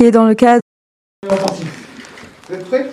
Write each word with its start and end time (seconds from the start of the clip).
qui 0.00 0.06
est 0.06 0.10
dans 0.12 0.24
le 0.24 0.34
cadre. 0.34 0.62
Vous 1.28 2.54
êtes 2.54 2.64
prêts 2.70 2.90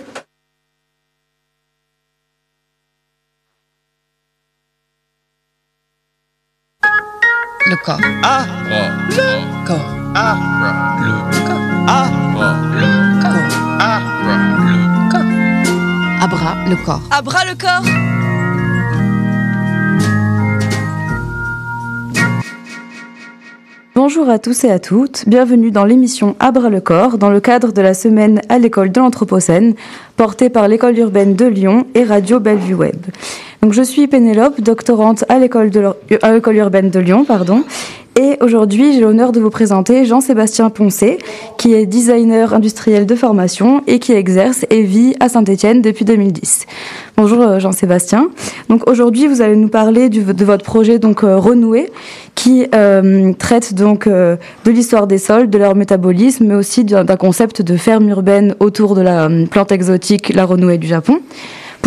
Le 7.69 7.75
corps. 7.85 7.99
Ah, 8.23 8.45
Le 8.69 9.65
corps. 9.65 9.89
ah, 10.15 10.35
Le 10.99 11.47
corps. 11.47 11.61
ah, 11.87 12.07
Le 12.73 13.21
corps. 13.21 13.57
ah, 13.79 13.99
Le 14.27 15.11
corps. 15.11 16.23
Abra 16.23 16.55
le 16.67 16.75
corps. 16.85 17.01
À 17.09 17.21
bras 17.21 17.45
le 17.45 17.55
corps 17.55 17.83
Bonjour 23.99 24.29
à 24.29 24.37
tous 24.37 24.63
et 24.63 24.69
à 24.69 24.77
toutes, 24.77 25.27
bienvenue 25.27 25.71
dans 25.71 25.83
l'émission 25.83 26.35
Abra 26.39 26.69
le 26.69 26.81
corps 26.81 27.17
dans 27.17 27.31
le 27.31 27.39
cadre 27.39 27.71
de 27.71 27.81
la 27.81 27.95
semaine 27.95 28.41
à 28.47 28.59
l'école 28.59 28.91
de 28.91 28.99
l'Anthropocène 28.99 29.73
portée 30.17 30.51
par 30.51 30.67
l'école 30.67 30.99
urbaine 30.99 31.33
de 31.33 31.45
Lyon 31.45 31.87
et 31.95 32.03
Radio 32.03 32.39
Bellevue 32.39 32.75
Web. 32.75 33.07
Donc 33.61 33.73
je 33.73 33.81
suis 33.81 34.07
Pénélope, 34.07 34.61
doctorante 34.61 35.25
à 35.29 35.39
l'école 35.39 35.69
de 35.71 35.79
l'Ur- 35.79 35.95
à 36.21 36.33
l'école 36.33 36.55
urbaine 36.57 36.89
de 36.89 36.99
Lyon, 36.99 37.25
pardon. 37.25 37.63
Et 38.19 38.37
aujourd'hui, 38.41 38.93
j'ai 38.93 39.01
l'honneur 39.01 39.31
de 39.31 39.39
vous 39.39 39.51
présenter 39.51 40.03
Jean-Sébastien 40.05 40.71
Poncé, 40.71 41.19
qui 41.59 41.75
est 41.75 41.85
designer 41.85 42.51
industriel 42.55 43.05
de 43.05 43.15
formation 43.15 43.83
et 43.85 43.99
qui 43.99 44.13
exerce 44.13 44.65
et 44.71 44.81
vit 44.81 45.13
à 45.19 45.29
Saint-Étienne 45.29 45.83
depuis 45.83 46.03
2010. 46.03 46.65
Bonjour 47.15 47.41
euh, 47.41 47.59
Jean-Sébastien. 47.59 48.29
Donc 48.69 48.89
aujourd'hui, 48.89 49.27
vous 49.27 49.41
allez 49.41 49.55
nous 49.55 49.67
parler 49.67 50.09
de 50.09 50.43
votre 50.45 50.63
projet 50.63 50.97
donc 50.97 51.23
euh, 51.23 51.37
Renouer, 51.37 51.91
qui 52.33 52.65
euh, 52.73 53.33
traite 53.33 53.75
donc 53.75 54.07
euh, 54.07 54.35
de 54.65 54.71
l'histoire 54.71 55.05
des 55.05 55.19
sols, 55.19 55.47
de 55.49 55.57
leur 55.59 55.75
métabolisme, 55.75 56.45
mais 56.47 56.55
aussi 56.55 56.85
d'un 56.85 57.05
concept 57.17 57.61
de 57.61 57.77
ferme 57.77 58.09
urbaine 58.09 58.55
autour 58.59 58.95
de 58.95 59.01
la 59.01 59.25
euh, 59.25 59.45
plante 59.45 59.71
exotique, 59.71 60.29
la 60.33 60.45
renouée 60.45 60.79
du 60.79 60.87
Japon. 60.87 61.19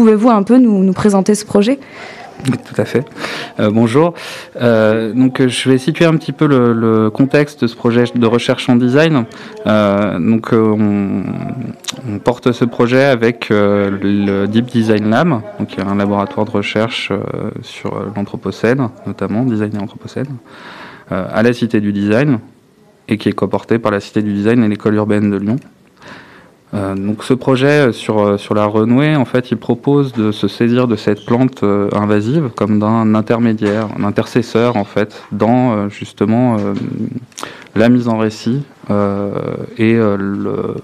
Pouvez-vous 0.00 0.30
un 0.30 0.42
peu 0.44 0.56
nous, 0.56 0.94
présenter 0.94 1.34
ce 1.34 1.44
projet? 1.44 1.78
Tout 2.46 2.80
à 2.80 2.86
fait. 2.86 3.04
Euh, 3.58 3.70
bonjour. 3.70 4.14
Euh, 4.56 5.12
euh, 5.14 5.48
je 5.48 5.68
vais 5.68 5.76
situer 5.76 6.06
un 6.06 6.16
petit 6.16 6.32
peu 6.32 6.46
le, 6.46 7.10
contexte 7.10 7.60
de 7.60 7.66
ce 7.66 7.76
projet 7.76 8.04
de 8.14 8.26
recherche 8.26 8.70
en 8.70 8.76
design. 8.76 9.26
On, 9.66 10.40
porte 12.24 12.50
ce 12.52 12.64
projet 12.64 13.04
avec 13.04 13.48
le 13.50 14.46
Deep 14.46 14.68
Design 14.68 15.10
Lab, 15.10 15.42
donc 15.58 15.78
un 15.78 15.94
laboratoire 15.94 16.46
de 16.46 16.52
recherche 16.52 17.12
sur 17.60 17.94
l'anthropocène, 18.16 18.88
notamment 19.06 19.44
design 19.44 19.76
et 19.76 19.82
anthropocène, 19.82 20.34
à 21.10 21.42
la 21.42 21.52
Cité 21.52 21.82
du 21.82 21.92
Design 21.92 22.38
et 23.06 23.18
qui 23.18 23.28
est 23.28 23.34
coporté 23.34 23.78
par 23.78 23.92
la 23.92 24.00
Cité 24.00 24.22
du 24.22 24.32
Design 24.32 24.64
et 24.64 24.68
l'école 24.68 24.94
urbaine 24.94 25.30
de 25.30 25.36
Lyon. 25.36 25.56
Euh, 26.72 26.94
donc 26.94 27.24
ce 27.24 27.34
projet 27.34 27.88
euh, 27.88 27.92
sur, 27.92 28.20
euh, 28.20 28.36
sur 28.38 28.54
la 28.54 28.64
renouée, 28.64 29.16
en 29.16 29.24
fait, 29.24 29.50
il 29.50 29.56
propose 29.56 30.12
de 30.12 30.30
se 30.30 30.46
saisir 30.46 30.86
de 30.86 30.94
cette 30.94 31.24
plante 31.26 31.64
invasive 31.92 32.50
comme 32.54 32.78
d'un 32.78 33.14
intermédiaire, 33.14 33.88
un 33.98 34.04
intercesseur, 34.04 34.76
en 34.76 34.84
fait, 34.84 35.22
dans 35.32 35.88
justement 35.88 36.56
la 37.74 37.88
mise 37.88 38.08
en 38.08 38.18
récit 38.18 38.62
et 38.88 39.94
le- 39.94 40.74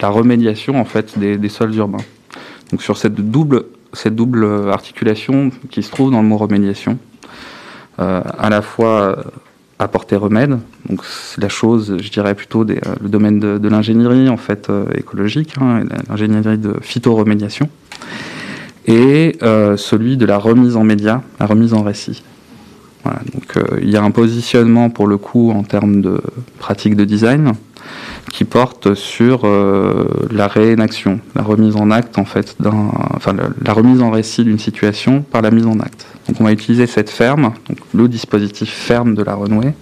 la 0.00 0.08
remédiation, 0.08 0.80
en 0.80 0.84
fait, 0.84 1.18
des, 1.18 1.36
des 1.36 1.48
sols 1.48 1.74
urbains. 1.76 2.04
Donc 2.70 2.82
sur 2.82 2.96
cette 2.96 3.14
double, 3.14 3.64
cette 3.92 4.14
double 4.14 4.68
articulation 4.70 5.50
qui 5.70 5.82
se 5.82 5.90
trouve 5.90 6.10
dans 6.10 6.22
le 6.22 6.28
mot 6.28 6.36
remédiation, 6.36 6.98
à 7.98 8.50
la 8.50 8.62
fois 8.62 9.16
apporter 9.78 10.16
remède, 10.16 10.58
donc 10.88 11.04
c'est 11.04 11.40
la 11.40 11.48
chose, 11.48 11.98
je 12.00 12.10
dirais 12.10 12.34
plutôt 12.34 12.62
euh, 12.62 12.76
le 13.00 13.08
domaine 13.08 13.38
de, 13.38 13.68
l'ingénierie 13.68 14.28
en 14.28 14.36
fait 14.36 14.70
euh, 14.70 14.86
écologique, 14.94 15.54
hein, 15.60 15.84
l'ingénierie 16.08 16.58
de 16.58 16.74
phytoremédiation, 16.80 17.68
et 18.86 19.36
euh, 19.42 19.76
celui 19.76 20.16
de 20.16 20.26
la 20.26 20.38
remise 20.38 20.76
en 20.76 20.84
média, 20.84 21.22
la 21.38 21.46
remise 21.46 21.74
en 21.74 21.82
récit. 21.82 22.22
Voilà, 23.04 23.20
donc 23.32 23.54
il 23.80 23.88
y 23.88 23.96
a 23.96 24.02
un 24.02 24.10
positionnement 24.10 24.90
pour 24.90 25.06
le 25.06 25.18
coup 25.18 25.52
en 25.52 25.62
termes 25.62 26.00
de 26.02 26.20
pratique 26.58 26.96
de 26.96 27.04
design 27.04 27.52
qui 28.32 28.44
porte 28.44 28.94
sur 28.94 29.42
euh, 29.44 30.06
la 30.30 30.48
réénaction, 30.48 31.20
la 31.34 31.42
remise 31.42 31.76
en 31.76 31.90
acte 31.90 32.18
en 32.18 32.24
fait, 32.24 32.56
enfin 32.64 33.34
la, 33.62 33.72
remise 33.72 34.02
en 34.02 34.10
récit 34.10 34.44
d'une 34.44 34.58
situation 34.58 35.22
par 35.22 35.42
la 35.42 35.50
mise 35.50 35.66
en 35.66 35.78
acte. 35.80 36.06
Donc 36.28 36.40
on 36.40 36.44
va 36.44 36.52
utiliser 36.52 36.86
cette 36.86 37.10
ferme, 37.10 37.52
le 37.94 38.08
dispositif 38.08 38.70
ferme 38.70 39.14
de 39.14 39.22
la 39.22 39.34
renouée, 39.34 39.72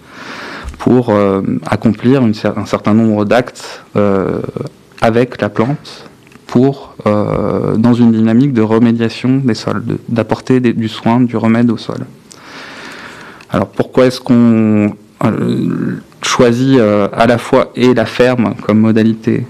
pour 0.78 1.10
euh, 1.10 1.42
accomplir 1.66 2.22
un 2.22 2.66
certain 2.66 2.94
nombre 2.94 3.24
d'actes 3.24 3.84
euh, 3.96 4.40
avec 5.00 5.40
la 5.40 5.48
plante 5.48 6.08
pour 6.46 6.94
dans 7.04 7.92
une 7.92 8.12
dynamique 8.12 8.52
de 8.52 8.62
remédiation 8.62 9.38
des 9.44 9.54
sols, 9.54 9.82
d'apporter 10.08 10.60
du 10.60 10.88
soin, 10.88 11.20
du 11.20 11.36
remède 11.36 11.70
au 11.70 11.76
sol. 11.76 12.06
Alors 13.50 13.68
pourquoi 13.68 14.06
est-ce 14.06 14.20
qu'on 14.20 14.94
choisit 16.26 16.78
euh, 16.78 17.08
à 17.12 17.26
la 17.26 17.38
fois 17.38 17.70
et 17.74 17.94
la 17.94 18.04
ferme 18.06 18.54
comme 18.62 18.78
modalité 18.78 19.46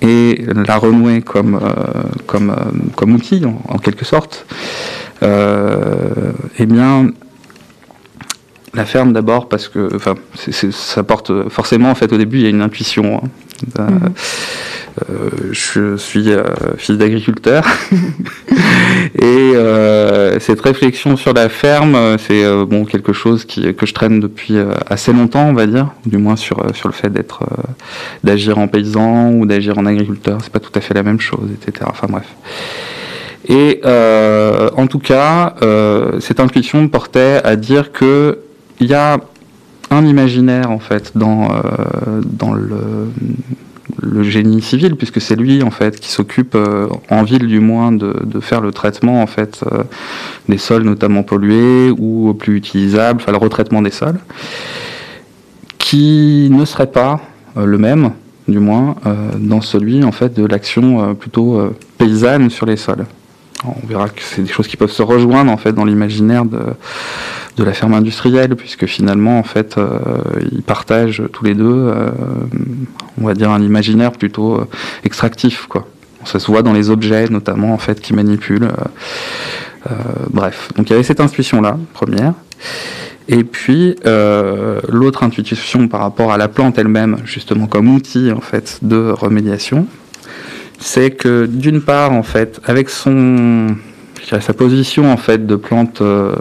et 0.00 0.44
la 0.66 0.76
renouée 0.76 1.22
comme, 1.22 1.54
euh, 1.56 2.02
comme, 2.26 2.50
euh, 2.50 2.54
comme 2.96 3.14
outil 3.14 3.42
en, 3.46 3.78
quelque 3.78 4.04
sorte 4.04 4.46
Eh 5.22 6.66
bien, 6.66 7.08
la 8.74 8.84
ferme 8.84 9.12
d'abord 9.12 9.48
parce 9.48 9.68
que, 9.68 9.88
ça 10.72 11.02
porte 11.02 11.48
forcément 11.48 11.90
en 11.90 11.94
fait 11.94 12.12
au 12.12 12.18
début 12.18 12.38
il 12.38 12.42
y 12.42 12.46
a 12.46 12.50
une 12.50 12.62
intuition. 12.62 13.22
hein. 13.78 13.90
Je 15.50 15.96
suis 15.96 16.30
euh, 16.30 16.44
fils 16.76 16.96
d'agriculteur 16.98 17.64
et 19.14 19.52
euh, 19.54 20.38
cette 20.38 20.60
réflexion 20.60 21.16
sur 21.16 21.32
la 21.32 21.48
ferme, 21.48 21.94
euh, 21.94 22.16
c'est 22.18 22.44
euh, 22.44 22.64
bon 22.64 22.84
quelque 22.84 23.12
chose 23.12 23.44
que 23.44 23.86
je 23.86 23.94
traîne 23.94 24.20
depuis 24.20 24.56
euh, 24.56 24.72
assez 24.88 25.12
longtemps, 25.12 25.46
on 25.48 25.52
va 25.52 25.66
dire, 25.66 25.90
du 26.06 26.18
moins 26.18 26.36
sur 26.36 26.60
euh, 26.60 26.72
sur 26.74 26.88
le 26.88 26.94
fait 26.94 27.10
d'être 27.10 27.42
euh, 27.42 27.62
d'agir 28.22 28.58
en 28.58 28.68
paysan 28.68 29.32
ou 29.32 29.46
d'agir 29.46 29.78
en 29.78 29.86
agriculteur, 29.86 30.38
c'est 30.42 30.52
pas 30.52 30.60
tout 30.60 30.72
à 30.74 30.80
fait 30.80 30.94
la 30.94 31.02
même 31.02 31.20
chose, 31.20 31.48
etc. 31.52 31.86
Enfin 31.90 32.06
bref. 32.08 32.26
Et 33.48 33.80
euh, 33.84 34.70
en 34.76 34.86
tout 34.86 35.00
cas, 35.00 35.54
euh, 35.62 36.18
cette 36.20 36.40
intuition 36.40 36.88
portait 36.88 37.40
à 37.44 37.56
dire 37.56 37.92
que 37.92 38.38
il 38.80 38.86
y 38.86 38.94
a 38.94 39.18
un 39.90 40.06
imaginaire 40.06 40.70
en 40.70 40.78
fait 40.78 41.12
dans 41.16 41.50
euh, 41.50 42.20
dans 42.24 42.54
le 42.54 43.08
le 44.04 44.22
génie 44.22 44.62
civil, 44.62 44.96
puisque 44.96 45.20
c'est 45.20 45.36
lui 45.36 45.62
en 45.62 45.70
fait 45.70 45.98
qui 45.98 46.10
s'occupe 46.10 46.54
euh, 46.54 46.88
en 47.10 47.22
ville 47.22 47.46
du 47.46 47.60
moins 47.60 47.92
de, 47.92 48.14
faire 48.40 48.60
le 48.60 48.72
traitement 48.72 49.22
en 49.22 49.26
fait 49.26 49.64
euh, 49.72 49.84
des 50.48 50.58
sols 50.58 50.82
notamment 50.82 51.22
pollués 51.22 51.90
ou 51.90 52.34
plus 52.34 52.56
utilisables, 52.56 53.20
enfin 53.20 53.32
le 53.32 53.38
retraitement 53.38 53.82
des 53.82 53.90
sols, 53.90 54.18
qui 55.78 56.48
ne 56.50 56.64
serait 56.64 56.90
pas 56.90 57.20
euh, 57.56 57.64
le 57.64 57.78
même, 57.78 58.12
du 58.46 58.58
moins, 58.58 58.96
dans 59.38 59.62
celui 59.62 60.04
en 60.04 60.12
fait 60.12 60.34
de 60.34 60.44
l'action 60.44 61.14
plutôt 61.14 61.72
paysanne 61.96 62.50
sur 62.50 62.66
les 62.66 62.76
sols. 62.76 63.06
On 63.64 63.86
verra 63.86 64.10
que 64.10 64.20
c'est 64.20 64.42
des 64.42 64.52
choses 64.52 64.68
qui 64.68 64.76
peuvent 64.76 64.92
se 64.92 65.02
rejoindre 65.02 65.50
en 65.50 65.56
fait 65.56 65.72
dans 65.72 65.86
l'imaginaire 65.86 66.44
de, 66.44 66.58
de 67.56 67.64
la 67.64 67.72
ferme 67.72 67.94
industrielle, 67.94 68.56
puisque 68.56 68.86
finalement 68.86 69.38
en 69.38 69.42
fait 69.42 69.78
euh, 69.78 69.96
ils 70.52 70.62
partagent 70.62 71.22
tous 71.32 71.44
les 71.44 71.54
deux, 71.54 71.64
euh, 71.64 72.10
on 73.20 73.26
va 73.26 73.34
dire 73.34 73.50
un 73.50 73.62
imaginaire 73.62 74.12
plutôt 74.12 74.54
euh, 74.54 74.68
extractif 75.04 75.66
quoi. 75.68 75.86
Ça 76.24 76.40
se 76.40 76.46
voit 76.46 76.62
dans 76.62 76.72
les 76.72 76.90
objets 76.90 77.28
notamment 77.28 77.74
en 77.74 77.78
fait 77.78 78.00
qui 78.00 78.14
manipulent. 78.14 78.70
bref, 80.30 80.70
donc 80.74 80.88
il 80.88 80.92
y 80.92 80.94
avait 80.94 81.02
cette 81.02 81.20
intuition 81.20 81.60
là 81.60 81.78
première. 81.92 82.32
Et 83.28 83.44
puis 83.44 83.96
l'autre 84.88 85.22
intuition 85.22 85.86
par 85.88 86.00
rapport 86.00 86.32
à 86.32 86.38
la 86.38 86.48
plante 86.48 86.78
elle-même, 86.78 87.18
justement 87.24 87.66
comme 87.66 87.94
outil 87.94 88.32
en 88.32 88.40
fait 88.40 88.78
de 88.80 89.10
remédiation, 89.10 89.86
c'est 90.78 91.10
que 91.10 91.44
d'une 91.44 91.82
part 91.82 92.12
en 92.12 92.22
fait 92.22 92.58
avec 92.64 92.88
son 92.88 93.76
sa 94.24 94.52
position 94.52 95.12
en 95.12 95.16
fait 95.16 95.46
de 95.46 95.56
plante 95.56 96.00
euh, 96.00 96.34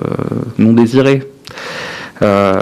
non 0.57 0.74
désirée, 0.74 1.24
euh, 2.21 2.53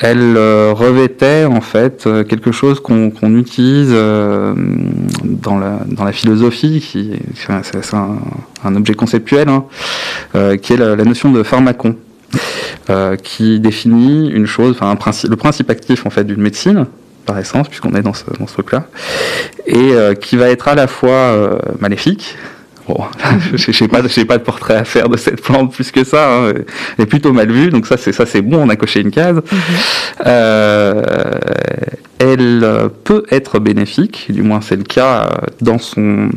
elle 0.00 0.36
euh, 0.36 0.72
revêtait 0.74 1.44
en 1.44 1.60
fait 1.60 2.08
quelque 2.28 2.52
chose 2.52 2.80
qu'on 2.80 3.36
utilise 3.36 3.90
dans, 3.92 5.58
la, 5.58 5.80
dans 5.86 6.04
la 6.04 6.12
philosophie, 6.12 6.80
qui 6.80 7.12
c'est 7.34 7.94
un, 7.94 8.76
objet 8.76 8.94
conceptuel, 8.94 9.48
hein, 9.48 9.64
qui 10.56 10.72
est 10.72 10.76
la, 10.76 10.96
notion 10.96 11.30
de 11.30 11.42
pharmacon, 11.42 11.96
qui 13.22 13.60
définit 13.60 14.30
une 14.30 14.46
chose, 14.46 14.76
le 14.80 15.36
principe 15.36 15.70
actif 15.70 16.06
en 16.06 16.10
fait 16.10 16.24
d'une 16.24 16.40
médecine 16.40 16.86
par 17.26 17.38
essence, 17.38 17.68
puisqu'on 17.68 17.94
est 17.94 18.02
dans 18.02 18.14
ce, 18.14 18.24
dans 18.38 18.46
ce 18.46 18.54
truc-là, 18.54 18.86
et 19.66 19.92
qui 20.20 20.36
va 20.36 20.48
être 20.48 20.68
à 20.68 20.74
la 20.74 20.86
fois 20.86 21.58
maléfique, 21.80 22.36
Bon, 22.88 23.04
je 23.54 23.82
n'ai 23.82 23.88
pas, 23.88 24.02
pas 24.02 24.38
de 24.38 24.42
portrait 24.42 24.76
à 24.76 24.84
faire 24.84 25.08
de 25.08 25.16
cette 25.16 25.40
plante 25.40 25.72
plus 25.72 25.90
que 25.90 26.04
ça. 26.04 26.32
Hein. 26.34 26.52
Elle 26.98 27.04
est 27.04 27.06
plutôt 27.06 27.32
mal 27.32 27.50
vue, 27.50 27.70
donc 27.70 27.86
ça 27.86 27.96
c'est 27.96 28.12
ça 28.12 28.26
c'est 28.26 28.42
bon, 28.42 28.58
on 28.64 28.68
a 28.68 28.76
coché 28.76 29.00
une 29.00 29.10
case. 29.10 29.36
Mhm. 29.36 29.58
Euh, 30.26 31.02
elle 32.18 32.66
peut 33.04 33.24
être 33.30 33.58
bénéfique, 33.58 34.26
du 34.30 34.42
moins 34.42 34.60
c'est 34.60 34.76
le 34.76 34.84
cas 34.84 35.28
dans 35.60 35.78
son 35.78 36.30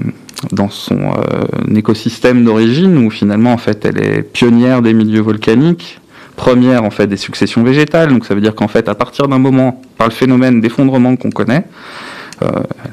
dans 0.52 0.70
son 0.70 1.00
euh, 1.00 1.76
écosystème 1.76 2.44
d'origine 2.44 2.98
où 2.98 3.10
finalement 3.10 3.54
en 3.54 3.58
fait 3.58 3.86
elle 3.86 4.00
est 4.00 4.22
pionnière 4.22 4.82
des 4.82 4.94
milieux 4.94 5.22
volcaniques, 5.22 6.00
première 6.36 6.84
en 6.84 6.90
fait 6.90 7.08
des 7.08 7.18
successions 7.18 7.64
végétales. 7.64 8.10
Donc 8.10 8.26
ça 8.26 8.36
veut 8.36 8.42
dire 8.42 8.56
qu'en 8.56 8.68
fait 8.68 8.88
à 8.90 8.96
partir 8.96 9.28
d'un 9.28 9.40
moment, 9.40 9.82
par 9.98 10.08
le 10.08 10.14
phénomène 10.14 10.62
d'effondrement 10.62 11.16
qu'on 11.16 11.32
connaît, 11.32 11.64
euh, 11.64 12.05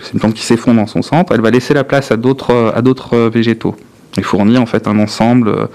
c'est 0.01 0.13
une 0.15 0.21
plante 0.21 0.35
qui 0.35 0.43
s'effondre 0.43 0.81
dans 0.81 0.87
son 0.87 1.03
centre, 1.03 1.33
elle 1.35 1.41
va 1.41 1.51
laisser 1.51 1.75
la 1.75 1.85
place 1.85 2.11
à 2.11 2.17
d'autres 2.17 2.73
à 2.75 2.83
d'autres 2.83 3.19
végétaux 3.29 3.77
et 4.19 4.23
fournir 4.23 4.61
en 4.61 4.67
fait 4.67 4.87
un 4.87 4.99
ensemble 4.99 5.69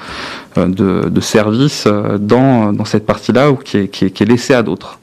euh, 0.58 0.68
de, 0.68 1.22
services 1.22 1.86
euh, 1.88 2.18
dans, 2.18 2.72
dans 2.72 2.86
cette 2.86 3.06
partie-là 3.06 3.52
qui 3.64 3.78
est, 3.78 3.88
qui, 3.88 4.06
est, 4.06 4.12
qui 4.12 4.24
est 4.24 4.28
laissé 4.28 4.54
à 4.54 4.64
d'autres. 4.64 5.00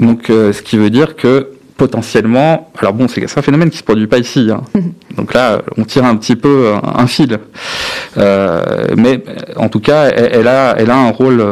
Donc, 0.00 0.26
ce 0.28 0.60
qui 0.60 0.76
veut 0.76 0.90
dire 0.90 1.16
que 1.16 1.52
potentiellement, 1.76 2.70
alors 2.78 2.92
bon, 2.92 3.08
c'est 3.08 3.24
un 3.24 3.42
phénomène 3.42 3.70
qui 3.70 3.78
se 3.78 3.82
produit 3.82 4.06
pas 4.06 4.18
ici. 4.18 4.50
Hein. 4.50 4.62
Donc 5.16 5.34
là, 5.34 5.62
on 5.76 5.84
tire 5.84 6.04
un 6.04 6.16
petit 6.16 6.36
peu 6.36 6.72
un, 6.82 7.06
fil, 7.06 7.38
euh, 8.18 8.86
mais 8.96 9.22
en 9.56 9.68
tout 9.68 9.80
cas, 9.80 10.08
elle, 10.08 10.48
a, 10.48 10.74
elle 10.78 10.90
a 10.90 10.96
un 10.96 11.10
rôle 11.10 11.42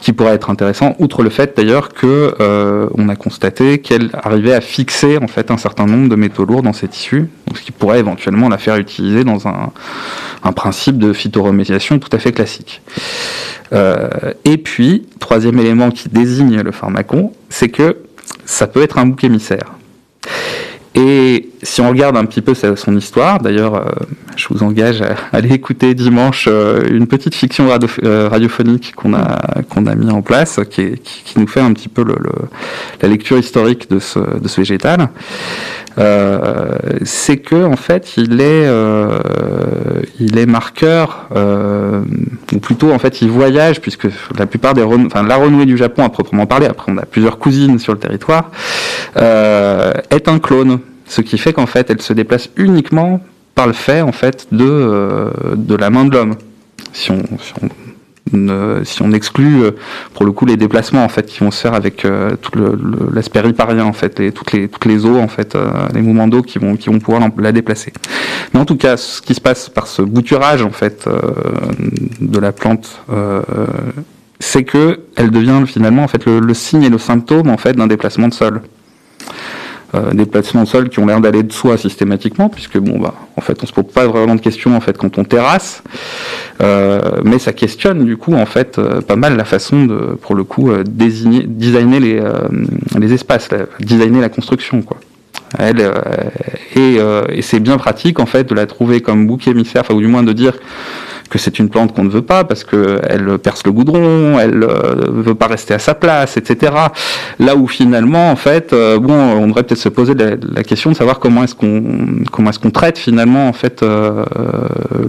qui 0.00 0.12
pourrait 0.12 0.34
être 0.34 0.50
intéressant, 0.50 0.94
outre 0.98 1.22
le 1.22 1.30
fait 1.30 1.56
d'ailleurs 1.56 1.90
que 1.90 2.34
euh, 2.40 2.88
on 2.96 3.08
a 3.08 3.16
constaté 3.16 3.78
qu'elle 3.78 4.10
arrivait 4.12 4.52
à 4.52 4.60
fixer 4.60 5.18
en 5.18 5.28
fait 5.28 5.50
un 5.50 5.56
certain 5.56 5.86
nombre 5.86 6.08
de 6.08 6.16
métaux 6.16 6.44
lourds 6.44 6.62
dans 6.62 6.72
ses 6.72 6.88
tissus, 6.88 7.28
ce 7.54 7.60
qui 7.62 7.72
pourrait 7.72 8.00
éventuellement 8.00 8.48
la 8.48 8.58
faire 8.58 8.76
utiliser 8.76 9.24
dans 9.24 9.46
un, 9.46 9.70
un 10.42 10.52
principe 10.52 10.98
de 10.98 11.12
phytoremédiation 11.12 11.98
tout 11.98 12.10
à 12.12 12.18
fait 12.18 12.32
classique. 12.32 12.82
Euh, 13.72 14.08
et 14.44 14.58
puis, 14.58 15.06
troisième 15.20 15.58
élément 15.58 15.90
qui 15.90 16.08
désigne 16.08 16.60
le 16.60 16.72
pharmacon, 16.72 17.32
c'est 17.48 17.68
que 17.68 17.98
ça 18.44 18.66
peut 18.66 18.82
être 18.82 18.98
un 18.98 19.06
bouc 19.06 19.24
émissaire. 19.24 19.72
Et 20.94 21.50
si 21.64 21.80
on 21.80 21.88
regarde 21.88 22.16
un 22.16 22.26
petit 22.26 22.42
peu 22.42 22.54
son 22.54 22.96
histoire, 22.96 23.40
d'ailleurs, 23.40 23.74
euh, 23.74 23.84
je 24.36 24.46
vous 24.50 24.62
engage 24.62 25.00
à 25.00 25.16
aller 25.32 25.52
écouter 25.52 25.94
dimanche 25.94 26.46
euh, 26.46 26.82
une 26.90 27.06
petite 27.06 27.34
fiction 27.34 27.68
euh, 28.04 28.28
radiophonique 28.28 28.94
qu'on 28.94 29.14
a 29.14 29.62
qu'on 29.70 29.86
a 29.86 29.94
mis 29.94 30.10
en 30.10 30.20
place, 30.20 30.60
qui, 30.70 30.98
qui, 30.98 31.38
nous 31.38 31.46
fait 31.46 31.60
un 31.60 31.72
petit 31.72 31.88
peu 31.88 32.04
le, 32.04 32.16
la 33.00 33.08
lecture 33.08 33.38
historique 33.38 33.90
de 33.90 33.98
ce, 33.98 34.18
de 34.18 34.46
ce 34.46 34.60
végétal. 34.60 35.08
c'est 37.02 37.38
que 37.38 37.64
en 37.64 37.76
fait, 37.76 38.18
il 38.18 38.40
est 38.42 38.68
il 40.20 40.38
est 40.38 40.46
marqueur, 40.46 41.28
ou 42.52 42.58
plutôt 42.58 42.92
en 42.92 42.98
fait, 42.98 43.22
il 43.22 43.30
voyage 43.30 43.80
puisque 43.80 44.08
la 44.38 44.46
plupart 44.46 44.74
des 44.74 44.82
enfin 44.82 45.22
la 45.22 45.36
renouée 45.36 45.66
du 45.66 45.78
Japon 45.78 46.04
à 46.04 46.10
proprement 46.10 46.46
parler, 46.46 46.66
après 46.66 46.92
on 46.92 46.98
a 46.98 47.06
plusieurs 47.06 47.38
cousines 47.38 47.78
sur 47.78 47.94
le 47.94 47.98
territoire, 47.98 48.50
est 49.16 50.28
un 50.28 50.38
clone 50.38 50.80
ce 51.06 51.20
qui 51.20 51.38
fait 51.38 51.52
qu'en 51.52 51.66
fait, 51.66 51.90
elle 51.90 52.02
se 52.02 52.12
déplace 52.12 52.50
uniquement 52.56 53.20
par 53.54 53.66
le 53.66 53.72
fait 53.72 54.00
en 54.00 54.12
fait 54.12 54.48
de, 54.52 54.66
euh, 54.66 55.30
la 55.78 55.90
main 55.90 56.04
de 56.04 56.12
l'homme. 56.12 56.36
Si 56.92 57.10
on, 59.00 59.12
exclut 59.12 59.62
euh, 59.62 59.72
pour 60.12 60.24
le 60.24 60.32
coup 60.32 60.46
les 60.46 60.56
déplacements 60.56 61.04
en 61.04 61.08
fait 61.08 61.26
qui 61.26 61.40
vont 61.40 61.50
se 61.50 61.60
faire 61.60 61.74
avec 61.74 62.04
euh, 62.04 62.36
l'aspect 63.12 63.40
riparien 63.40 63.84
en 63.84 63.92
fait, 63.92 64.18
les, 64.18 64.32
toutes 64.32 64.52
les 64.52 64.68
toutes 64.68 64.86
eaux 65.04 65.18
en 65.18 65.28
fait, 65.28 65.56
les 65.94 66.00
mouvements 66.00 66.28
d'eau 66.28 66.42
qui 66.42 66.58
vont 66.58 66.76
qui 66.76 66.88
vont 66.88 66.98
pouvoir 66.98 67.28
la 67.38 67.52
déplacer. 67.52 67.92
Mais 68.52 68.60
en 68.60 68.64
tout 68.64 68.76
cas, 68.76 68.96
ce 68.96 69.20
qui 69.20 69.34
se 69.34 69.40
passe 69.40 69.68
par 69.68 69.86
ce 69.86 70.02
bouturage 70.02 70.62
en 70.62 70.70
fait 70.70 71.08
de 72.20 72.38
la 72.38 72.52
plante 72.52 73.00
c'est 74.40 74.64
que 74.64 75.00
elle 75.16 75.30
devient 75.30 75.62
finalement 75.66 76.02
en 76.04 76.08
fait 76.08 76.26
le, 76.26 76.40
le 76.40 76.54
signe 76.54 76.82
et 76.82 76.90
le 76.90 76.98
symptôme 76.98 77.48
en 77.50 77.56
fait 77.56 77.74
d'un 77.74 77.86
déplacement 77.86 78.28
de 78.28 78.34
sol. 78.34 78.62
Euh, 79.94 80.12
des 80.12 80.26
placements 80.26 80.62
de 80.62 80.68
sol 80.68 80.88
qui 80.88 80.98
ont 80.98 81.06
l'air 81.06 81.20
d'aller 81.20 81.42
de 81.42 81.52
soi 81.52 81.76
systématiquement, 81.76 82.48
puisque 82.48 82.78
bon 82.78 82.98
bah 82.98 83.14
en 83.36 83.40
fait 83.40 83.62
on 83.62 83.66
se 83.66 83.72
pose 83.72 83.84
pas 83.92 84.06
vraiment 84.06 84.34
de 84.34 84.40
questions 84.40 84.74
en 84.74 84.80
fait 84.80 84.96
quand 84.96 85.18
on 85.18 85.24
terrasse, 85.24 85.84
euh, 86.60 87.00
mais 87.22 87.38
ça 87.38 87.52
questionne 87.52 88.04
du 88.04 88.16
coup 88.16 88.34
en 88.34 88.46
fait 88.46 88.78
euh, 88.78 89.02
pas 89.02 89.14
mal 89.14 89.36
la 89.36 89.44
façon 89.44 89.84
de 89.84 90.16
pour 90.20 90.34
le 90.34 90.42
coup 90.42 90.72
désigner, 90.84 91.44
designer 91.46 92.00
les, 92.00 93.12
espaces, 93.12 93.48
designer 93.78 94.20
la 94.20 94.30
construction 94.30 94.82
quoi. 94.82 94.96
Et, 96.74 96.96
et 97.28 97.42
c'est 97.42 97.60
bien 97.60 97.76
pratique 97.76 98.18
en 98.18 98.26
fait 98.26 98.48
de 98.48 98.54
la 98.54 98.66
trouver 98.66 99.00
comme 99.00 99.28
bouc 99.28 99.46
émissaire, 99.46 99.82
enfin 99.82 99.94
ou 99.94 100.00
du 100.00 100.08
moins 100.08 100.24
de 100.24 100.32
dire 100.32 100.54
que 101.30 101.38
c'est 101.38 101.58
une 101.58 101.68
plante 101.68 101.94
qu'on 101.94 102.04
ne 102.04 102.10
veut 102.10 102.22
pas 102.22 102.44
parce 102.44 102.64
qu'elle 102.64 103.38
perce 103.42 103.64
le 103.64 103.72
goudron, 103.72 104.38
elle 104.38 104.58
ne 104.58 104.66
euh, 104.66 104.94
veut 105.08 105.34
pas 105.34 105.46
rester 105.46 105.74
à 105.74 105.78
sa 105.78 105.94
place, 105.94 106.36
etc. 106.36 106.72
Là 107.38 107.56
où 107.56 107.66
finalement, 107.66 108.30
en 108.30 108.36
fait, 108.36 108.72
euh, 108.72 108.98
bon, 108.98 109.14
on 109.14 109.46
devrait 109.48 109.62
peut-être 109.62 109.80
se 109.80 109.88
poser 109.88 110.14
la, 110.14 110.62
question 110.62 110.90
de 110.90 110.96
savoir 110.96 111.18
comment 111.18 111.44
est-ce 111.44 111.54
qu'on 111.54 112.48
est-ce 112.48 112.58
qu'on 112.58 112.70
traite 112.70 112.98
finalement 112.98 113.48
en 113.48 113.52
fait 113.52 113.82
euh, 113.82 114.24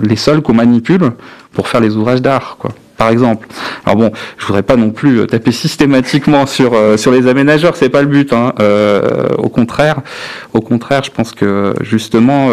les 0.01 0.15
sols 0.15 0.41
qu'on 0.41 0.53
manipule 0.53 1.12
pour 1.56 1.68
faire 1.68 1.81
les 1.81 1.96
ouvrages 1.96 2.22
d'art, 2.22 2.57
quoi 2.60 2.72
par 2.98 3.10
exemple. 3.10 3.48
Alors 3.86 3.98
bon, 3.98 4.12
je 4.38 4.46
voudrais 4.46 4.63
pas 4.63 4.75
non 4.75 4.90
plus 4.90 5.19
euh, 5.19 5.25
taper 5.25 5.52
systématiquement 5.52 6.46
sur 6.46 6.74
euh, 6.74 6.98
sur 6.98 7.12
les 7.12 7.28
aménageurs, 7.28 7.75
c'est 7.75 7.90
pas 7.90 8.02
le 8.02 8.07
but. 8.07 8.34
Hein. 8.34 8.54
Euh, 8.60 9.28
au 9.38 9.50
contraire, 9.50 10.02
au 10.54 10.62
contraire, 10.62 11.04
je 11.04 11.12
pense 11.12 11.31
que 11.31 11.74
justement 11.81 12.50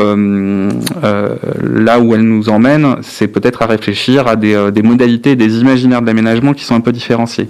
là 1.03 2.01
où 2.01 2.15
elle 2.15 2.23
nous 2.23 2.49
emmène, 2.49 2.97
c'est 3.03 3.29
peut-être 3.29 3.63
à 3.63 3.67
réfléchir 3.67 4.27
à 4.27 4.37
des, 4.37 4.71
des 4.73 4.83
modalités, 4.83 5.37
des 5.37 5.59
imaginaires 5.59 6.03
de 6.03 6.07
l'aménagement 6.07 6.53
qui 6.53 6.65
sont 6.65 6.75
un 6.75 6.81
peu 6.81 6.93
différenciés. 6.93 7.49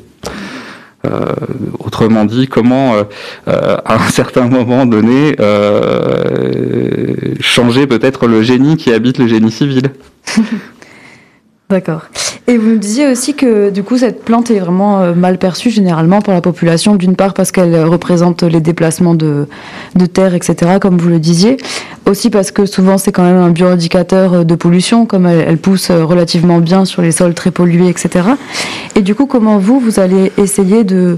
autrement 1.79 2.25
dit, 2.25 2.49
comment 2.49 2.95
à 3.47 3.95
un 3.95 3.99
certain 4.11 4.49
moment 4.49 4.87
donné 4.87 5.37
changer 7.41 7.87
peut-être 7.87 8.27
le 8.27 8.43
génie 8.43 8.77
qui 8.77 8.93
habite 8.93 9.19
le 9.19 9.27
génie 9.27 9.51
civil. 9.51 9.83
D'accord. 11.73 12.03
Et 12.49 12.59
vous 12.59 12.69
me 12.69 12.77
disiez 12.77 13.07
aussi 13.07 13.33
que 13.33 13.71
du 13.71 13.83
coup 13.83 13.97
cette 13.97 14.25
plante 14.25 14.51
est 14.51 14.59
vraiment 14.59 15.01
euh, 15.01 15.15
mal 15.15 15.39
perçue 15.39 15.71
généralement 15.71 16.21
par 16.21 16.35
la 16.35 16.43
population, 16.43 16.97
d'une 16.97 17.17
part 17.17 17.33
parce 17.33 17.51
qu'elle 17.51 17.83
représente 17.85 18.43
les 18.43 18.61
déplacements 18.61 19.15
de, 19.15 19.47
de 19.95 20.07
terre, 20.07 20.35
etc., 20.35 20.73
comme 20.79 20.99
vous 20.99 21.09
le 21.09 21.19
disiez, 21.19 21.57
aussi 22.05 22.29
parce 22.29 22.51
que 22.51 22.67
souvent 22.67 22.99
c'est 22.99 23.11
quand 23.11 23.23
même 23.23 23.39
un 23.39 23.49
bioindicateur 23.49 24.35
euh, 24.35 24.45
de 24.45 24.55
pollution, 24.55 25.07
comme 25.07 25.25
elle, 25.25 25.57
pousse 25.57 25.89
euh, 25.89 26.05
relativement 26.05 26.59
bien 26.59 26.85
sur 26.85 27.01
les 27.01 27.13
sols 27.13 27.33
très 27.33 27.51
pollués, 27.51 27.89
etc. 27.89 28.29
Et 28.97 29.01
du 29.01 29.15
coup, 29.15 29.25
comment 29.25 29.57
vous, 29.57 29.81
vous 29.81 29.99
allez 29.99 30.31
essayer 30.37 30.85
de 30.85 31.17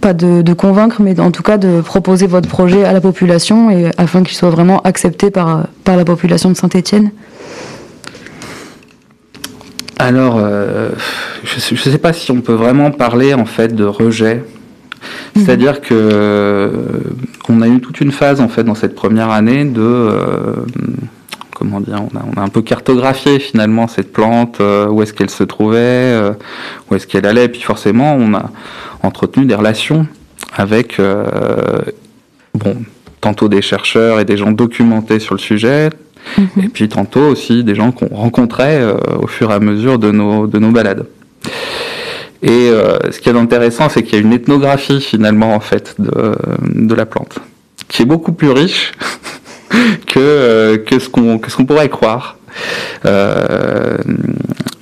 pas 0.00 0.14
de, 0.14 0.42
de, 0.42 0.52
convaincre, 0.52 1.00
mais 1.00 1.20
en 1.20 1.30
tout 1.30 1.44
cas 1.44 1.58
de 1.58 1.80
proposer 1.80 2.26
votre 2.26 2.48
projet 2.48 2.84
à 2.84 2.92
la 2.92 3.00
population 3.00 3.70
et 3.70 3.90
afin 3.98 4.24
qu'il 4.24 4.36
soit 4.36 4.50
vraiment 4.50 4.80
accepté 4.80 5.30
par, 5.30 5.68
par 5.84 5.96
la 5.96 6.04
population 6.04 6.50
de 6.50 6.56
Saint-Étienne? 6.56 7.12
Alors, 10.02 10.38
euh, 10.38 10.90
je 11.44 11.74
ne 11.74 11.78
sais 11.78 11.98
pas 11.98 12.12
si 12.12 12.32
on 12.32 12.40
peut 12.40 12.54
vraiment 12.54 12.90
parler 12.90 13.34
en 13.34 13.44
fait 13.44 13.74
de 13.74 13.84
rejet. 13.84 14.36
Mhm. 14.36 15.44
C'est-à-dire 15.44 15.80
que 15.80 15.94
euh, 15.94 16.70
on 17.48 17.62
a 17.62 17.68
eu 17.68 17.80
toute 17.80 18.00
une 18.00 18.10
phase 18.10 18.40
en 18.40 18.48
fait 18.48 18.64
dans 18.64 18.74
cette 18.74 18.94
première 18.94 19.30
année 19.30 19.64
de 19.64 19.80
euh, 19.80 20.56
comment 21.54 21.80
dire, 21.80 22.02
on 22.02 22.16
a, 22.16 22.22
on 22.34 22.40
a, 22.40 22.44
un 22.44 22.48
peu 22.48 22.62
cartographié 22.62 23.38
finalement 23.38 23.86
cette 23.86 24.12
plante, 24.12 24.60
où 24.60 25.02
est-ce 25.02 25.12
qu'elle 25.12 25.30
se 25.30 25.44
trouvait, 25.44 26.20
où 26.90 26.94
est-ce 26.96 27.06
qu'elle 27.06 27.26
allait, 27.26 27.44
et 27.44 27.48
puis 27.48 27.62
forcément 27.62 28.16
on 28.16 28.34
a 28.34 28.50
entretenu 29.04 29.44
des 29.46 29.54
relations 29.54 30.06
avec 30.56 31.00
bon 32.54 32.76
tantôt 33.20 33.48
des 33.48 33.62
chercheurs 33.62 34.18
et 34.18 34.24
des 34.24 34.36
gens 34.36 34.50
documentés 34.50 35.20
sur 35.20 35.34
le 35.34 35.40
sujet, 35.40 35.90
et 36.62 36.68
puis 36.68 36.88
tantôt 36.88 37.20
aussi 37.20 37.64
des 37.64 37.74
gens 37.74 37.92
qu'on 37.92 38.14
rencontrait 38.14 38.80
euh, 38.80 38.94
au 39.20 39.26
fur 39.26 39.50
et 39.50 39.54
à 39.54 39.60
mesure 39.60 39.98
de 39.98 40.10
nos, 40.10 40.46
de 40.46 40.58
nos 40.58 40.70
balades. 40.70 41.06
Et 42.42 42.70
euh, 42.70 42.98
ce 43.10 43.20
qui 43.20 43.28
est 43.28 43.36
intéressant, 43.36 43.88
c'est 43.88 44.02
qu'il 44.02 44.14
y 44.14 44.16
a 44.16 44.24
une 44.24 44.32
ethnographie 44.32 45.00
finalement 45.00 45.54
en 45.54 45.60
fait 45.60 45.94
de, 45.98 46.34
de 46.74 46.94
la 46.94 47.06
plante, 47.06 47.38
qui 47.88 48.02
est 48.02 48.06
beaucoup 48.06 48.32
plus 48.32 48.50
riche 48.50 48.92
que, 50.06 50.18
euh, 50.18 50.78
que 50.78 50.98
ce 50.98 51.08
qu'on 51.08 51.38
pourrait 51.64 51.88
croire. 51.88 52.36
Euh, 53.06 53.96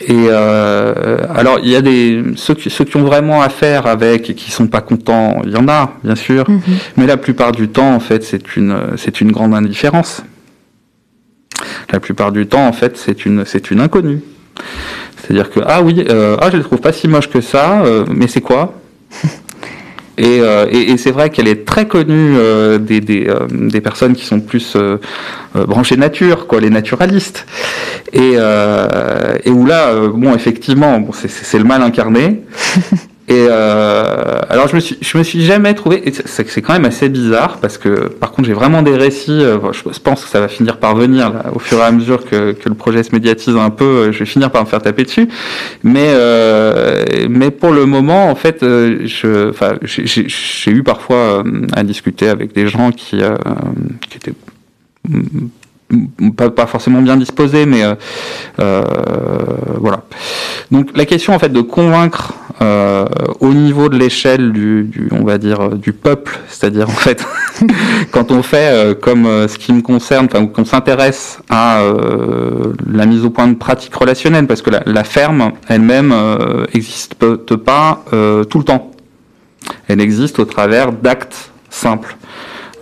et 0.01 0.27
euh, 0.29 1.19
alors 1.37 1.61
il 1.63 1.69
y 1.69 1.77
a 1.77 1.83
des 1.83 2.25
ceux 2.35 2.55
qui, 2.55 2.69
ceux 2.69 2.85
qui 2.85 2.97
ont 2.97 3.05
vraiment 3.05 3.43
affaire 3.43 3.87
avec 3.87 4.29
et 4.31 4.35
qui 4.35 4.51
sont 4.51 4.67
pas 4.67 4.81
contents, 4.81 5.41
il 5.45 5.53
y 5.53 5.57
en 5.57 5.69
a 5.69 5.93
bien 6.03 6.17
sûr, 6.17 6.45
mm-hmm. 6.45 6.61
mais 6.97 7.07
la 7.07 7.17
plupart 7.17 7.53
du 7.53 7.69
temps 7.69 7.95
en 7.95 8.01
fait 8.01 8.25
c'est 8.25 8.57
une 8.57 8.77
c'est 8.97 9.21
une 9.21 9.31
grande 9.31 9.55
indifférence. 9.55 10.23
La 11.93 12.01
plupart 12.01 12.33
du 12.33 12.47
temps, 12.47 12.67
en 12.67 12.73
fait, 12.73 12.97
c'est 12.97 13.27
une, 13.27 13.45
c'est 13.45 13.71
une 13.71 13.81
inconnue. 13.81 14.21
C'est-à-dire 15.17 15.51
que, 15.51 15.61
ah 15.67 15.83
oui, 15.83 16.05
euh, 16.09 16.37
ah, 16.41 16.51
je 16.51 16.57
le 16.57 16.63
trouve 16.63 16.81
pas 16.81 16.93
si 16.93 17.09
moche 17.09 17.29
que 17.29 17.41
ça, 17.41 17.83
euh, 17.83 18.05
mais 18.09 18.27
c'est 18.27 18.41
quoi? 18.41 18.75
Et, 20.21 20.41
euh, 20.41 20.67
et, 20.71 20.91
et 20.91 20.97
c'est 20.99 21.13
vrai 21.13 21.31
qu'elle 21.31 21.49
est 21.49 21.65
très 21.65 21.87
connue 21.87 22.37
euh, 22.37 22.77
des, 22.77 23.01
des, 23.01 23.27
euh, 23.27 23.47
des, 23.49 23.81
personnes 23.81 24.15
qui 24.15 24.27
sont 24.27 24.41
plus 24.41 24.75
euh, 24.77 24.99
branchées 25.55 25.97
nature, 25.97 26.47
quoi, 26.47 26.61
les 26.61 26.69
naturalistes. 26.69 27.47
Et, 28.13 28.33
et 28.33 29.51
où 29.51 29.65
là, 29.65 29.95
bon, 30.09 30.35
effectivement, 30.35 31.01
bon, 31.01 31.13
c'est 31.13 31.59
le 31.59 31.65
mal 31.65 31.81
incarné. 31.81 32.43
Et 33.31 33.47
euh, 33.49 34.41
alors 34.49 34.67
je 34.67 34.75
me 34.75 34.81
suis, 34.81 34.99
je 35.01 35.17
me 35.17 35.23
suis 35.23 35.43
jamais 35.45 35.73
trouvé. 35.75 36.03
C'est 36.25 36.63
quand 36.63 36.73
même 36.73 36.85
assez 36.85 37.09
bizarre 37.09 37.59
parce 37.59 37.79
que 37.79 38.09
par 38.09 38.33
contre 38.33 38.49
j'ai 38.49 38.55
vraiment 38.55 38.83
des 38.83 38.97
récits. 38.97 39.31
Euh, 39.31 39.73
je 39.73 40.01
pense 40.01 40.25
que 40.25 40.29
ça 40.29 40.41
va 40.41 40.49
finir 40.49 40.79
par 40.79 40.97
venir 40.97 41.33
là, 41.33 41.45
au 41.55 41.61
fur 41.61 41.79
et 41.79 41.83
à 41.83 41.93
mesure 41.93 42.25
que, 42.25 42.51
que 42.51 42.69
le 42.69 42.75
projet 42.75 43.05
se 43.05 43.15
médiatise 43.15 43.55
un 43.55 43.71
peu. 43.71 43.85
Euh, 43.85 44.13
je 44.13 44.19
vais 44.19 44.25
finir 44.25 44.51
par 44.51 44.65
me 44.65 44.67
faire 44.67 44.83
taper 44.83 45.05
dessus. 45.05 45.29
Mais 45.85 46.09
euh, 46.09 47.05
mais 47.29 47.53
pour 47.53 47.71
le 47.71 47.87
moment 47.87 48.29
en 48.29 48.35
fait, 48.35 48.65
euh, 48.65 49.03
je, 49.05 49.51
enfin 49.51 49.75
j'ai 49.85 50.73
eu 50.73 50.83
parfois 50.83 51.45
à 51.75 51.85
discuter 51.85 52.29
avec 52.29 52.53
des 52.53 52.67
gens 52.67 52.91
qui 52.91 53.23
qui 54.09 54.17
étaient 54.17 54.35
pas, 56.37 56.51
pas, 56.51 56.67
forcément 56.67 57.03
bien 57.03 57.17
disposés, 57.17 57.67
mais 57.67 57.83
euh, 57.83 57.95
euh, 58.61 58.83
voilà. 59.79 60.03
Donc 60.71 60.97
la 60.97 61.05
question 61.05 61.35
en 61.35 61.39
fait 61.39 61.49
de 61.51 61.61
convaincre 61.61 62.35
euh, 62.63 63.07
au 63.41 63.53
niveau 63.53 63.89
de 63.89 63.97
l'échelle 63.97 64.53
du, 64.53 64.85
du, 64.85 65.09
on 65.13 65.25
va 65.25 65.39
dire 65.39 65.71
du 65.71 65.93
peuple, 65.93 66.39
c'est-à-dire 66.49 66.89
en 66.89 66.93
fait 66.93 67.27
quand 68.13 68.31
on 68.31 68.43
fait 68.43 68.99
comme 69.01 69.25
ce 69.49 69.59
qui 69.59 69.73
me 69.73 69.83
concerne, 69.83 70.29
enfin 70.31 70.47
qu'on 70.47 70.65
s'intéresse 70.65 71.39
à 71.49 71.83
la 72.93 73.07
mise 73.07 73.25
au 73.25 73.31
point 73.31 73.49
de 73.49 73.55
pratiques 73.55 73.95
relationnelles, 73.95 74.47
parce 74.47 74.63
que 74.63 74.71
la, 74.71 74.83
la 74.87 75.05
ferme 75.05 75.53
elle-même 75.69 76.15
n'existe 76.75 77.15
pas 77.15 78.05
tout 78.49 78.59
le 78.59 78.65
temps. 78.65 78.91
Elle 79.89 80.01
existe 80.01 80.39
au 80.39 80.45
travers 80.45 80.93
d'actes 80.93 81.51
simples. 81.69 82.17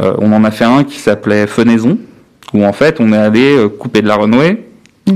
on 0.01 0.33
en 0.33 0.45
a 0.45 0.51
fait 0.51 0.65
un 0.65 0.85
qui 0.85 0.99
s'appelait 0.99 1.47
fenaison 1.47 1.99
où 2.55 2.65
en 2.65 2.73
fait 2.73 3.01
on 3.01 3.13
est 3.13 3.17
allé 3.17 3.57
euh, 3.57 3.69
couper 3.69 4.03
de 4.03 4.09
la 4.09 4.17
renouée 4.17 4.65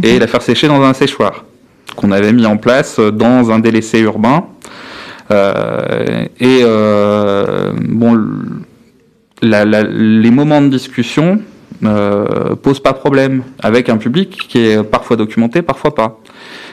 et 0.03 0.19
la 0.19 0.27
faire 0.27 0.43
sécher 0.43 0.69
dans 0.69 0.83
un 0.83 0.95
séchoir 0.95 1.45
qu'on 1.97 2.11
avait 2.11 2.33
mis 2.33 2.47
en 2.47 2.57
place 2.57 2.99
euh, 2.99 3.11
dans 3.11 3.51
un 3.51 3.59
délaissé 3.59 4.01
urbain. 4.01 4.47
Euh, 5.31 6.25
et 6.41 6.61
euh, 6.63 7.73
bon, 7.81 8.19
la, 9.41 9.65
la, 9.65 9.83
les 9.83 10.31
moments 10.31 10.61
de 10.61 10.69
discussion 10.69 11.41
euh, 11.85 12.55
posent 12.57 12.81
pas 12.81 12.93
problème 12.93 13.43
avec 13.61 13.89
un 13.89 13.97
public 13.97 14.47
qui 14.49 14.59
est 14.67 14.83
parfois 14.83 15.17
documenté, 15.17 15.63
parfois 15.63 15.95
pas, 15.95 16.19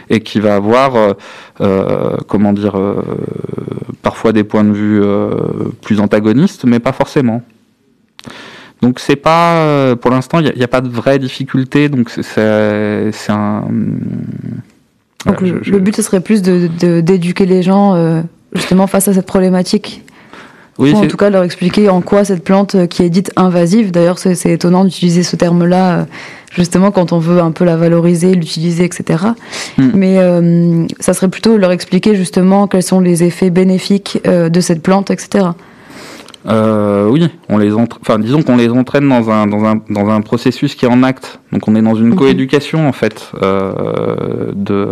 et 0.10 0.22
qui 0.22 0.40
va 0.40 0.56
avoir, 0.56 1.16
euh, 1.62 2.18
comment 2.28 2.54
dire, 2.54 2.76
parfois 4.02 4.34
des 4.34 4.44
points 4.44 4.64
de 4.64 4.74
vue 4.74 5.02
plus 5.82 6.00
antagonistes, 6.00 6.66
mais 6.66 6.80
pas 6.80 6.92
forcément. 6.92 7.44
Donc 8.82 9.00
c'est 9.00 9.16
pas, 9.16 9.58
euh, 9.58 9.96
pour 9.96 10.12
l'instant, 10.12 10.40
il 10.40 10.54
n'y 10.56 10.62
a, 10.62 10.66
a, 10.66 10.68
pas 10.68 10.82
de 10.82 10.90
vraie 10.90 11.20
difficulté. 11.20 11.90
Donc 11.90 12.10
c'est 12.10 13.30
un. 13.30 13.64
Donc 15.26 15.42
le, 15.42 15.60
je... 15.62 15.72
le, 15.72 15.80
but 15.80 15.96
ce 15.96 16.02
serait 16.02 16.22
plus 16.22 16.42
de 16.42 16.68
d'éduquer 17.02 17.46
les 17.46 17.62
gens 17.62 17.96
euh, 17.96 18.22
justement 18.54 18.88
face 18.88 19.08
à 19.08 19.14
cette 19.14 19.26
problématique. 19.26 20.04
Oui, 20.78 20.94
Ou 20.94 20.98
en 20.98 21.08
tout 21.08 21.18
cas 21.18 21.30
leur 21.30 21.44
expliquer 21.44 21.90
en 21.90 22.00
quoi 22.00 22.24
cette 22.24 22.42
plante 22.42 22.76
euh, 22.76 22.88
qui 22.88 23.04
est 23.04 23.10
dite 23.10 23.34
invasive. 23.36 23.92
D'ailleurs 23.92 24.18
c'est 24.18 24.52
étonnant 24.52 24.86
d'utiliser 24.86 25.24
ce 25.24 25.36
terme-là 25.36 26.06
justement 26.54 26.92
quand 26.92 27.14
on 27.14 27.20
veut 27.20 27.42
un 27.42 27.52
peu 27.52 27.66
la 27.66 27.76
valoriser, 27.76 28.34
l'utiliser, 28.34 28.86
etc. 28.86 29.24
Mm. 29.78 29.90
Mais 29.94 30.18
euh, 30.18 30.86
ça 31.00 31.14
serait 31.14 31.30
plutôt 31.30 31.58
leur 31.58 31.72
expliquer 31.72 32.16
justement 32.16 32.68
quels 32.68 32.84
sont 32.84 33.00
les 33.00 33.24
effets 33.24 33.50
bénéfiques 33.50 34.20
euh, 34.28 34.50
de 34.50 34.62
cette 34.62 34.82
plante, 34.82 35.12
etc. 35.12 35.48
Euh, 36.48 37.10
oui, 37.10 37.28
on 37.50 37.58
les 37.58 37.74
enfin 37.74 38.18
disons 38.18 38.42
qu'on 38.44 38.56
les 38.56 38.70
entraîne 38.70 39.08
dans 39.10 39.30
un 39.30 39.46
dans 39.48 39.64
un 39.66 39.82
dans 39.90 40.08
un 40.10 40.22
processus 40.22 40.74
qui 40.76 40.86
est 40.86 40.90
en 40.90 41.04
acte. 41.04 41.40
Donc 41.52 41.68
on 41.68 41.76
est 41.76 41.82
dans 41.82 41.96
une 41.96 42.16
coéducation 42.16 42.88
en 42.88 42.94
fait 42.94 43.32
euh, 43.44 44.52
de 44.54 44.88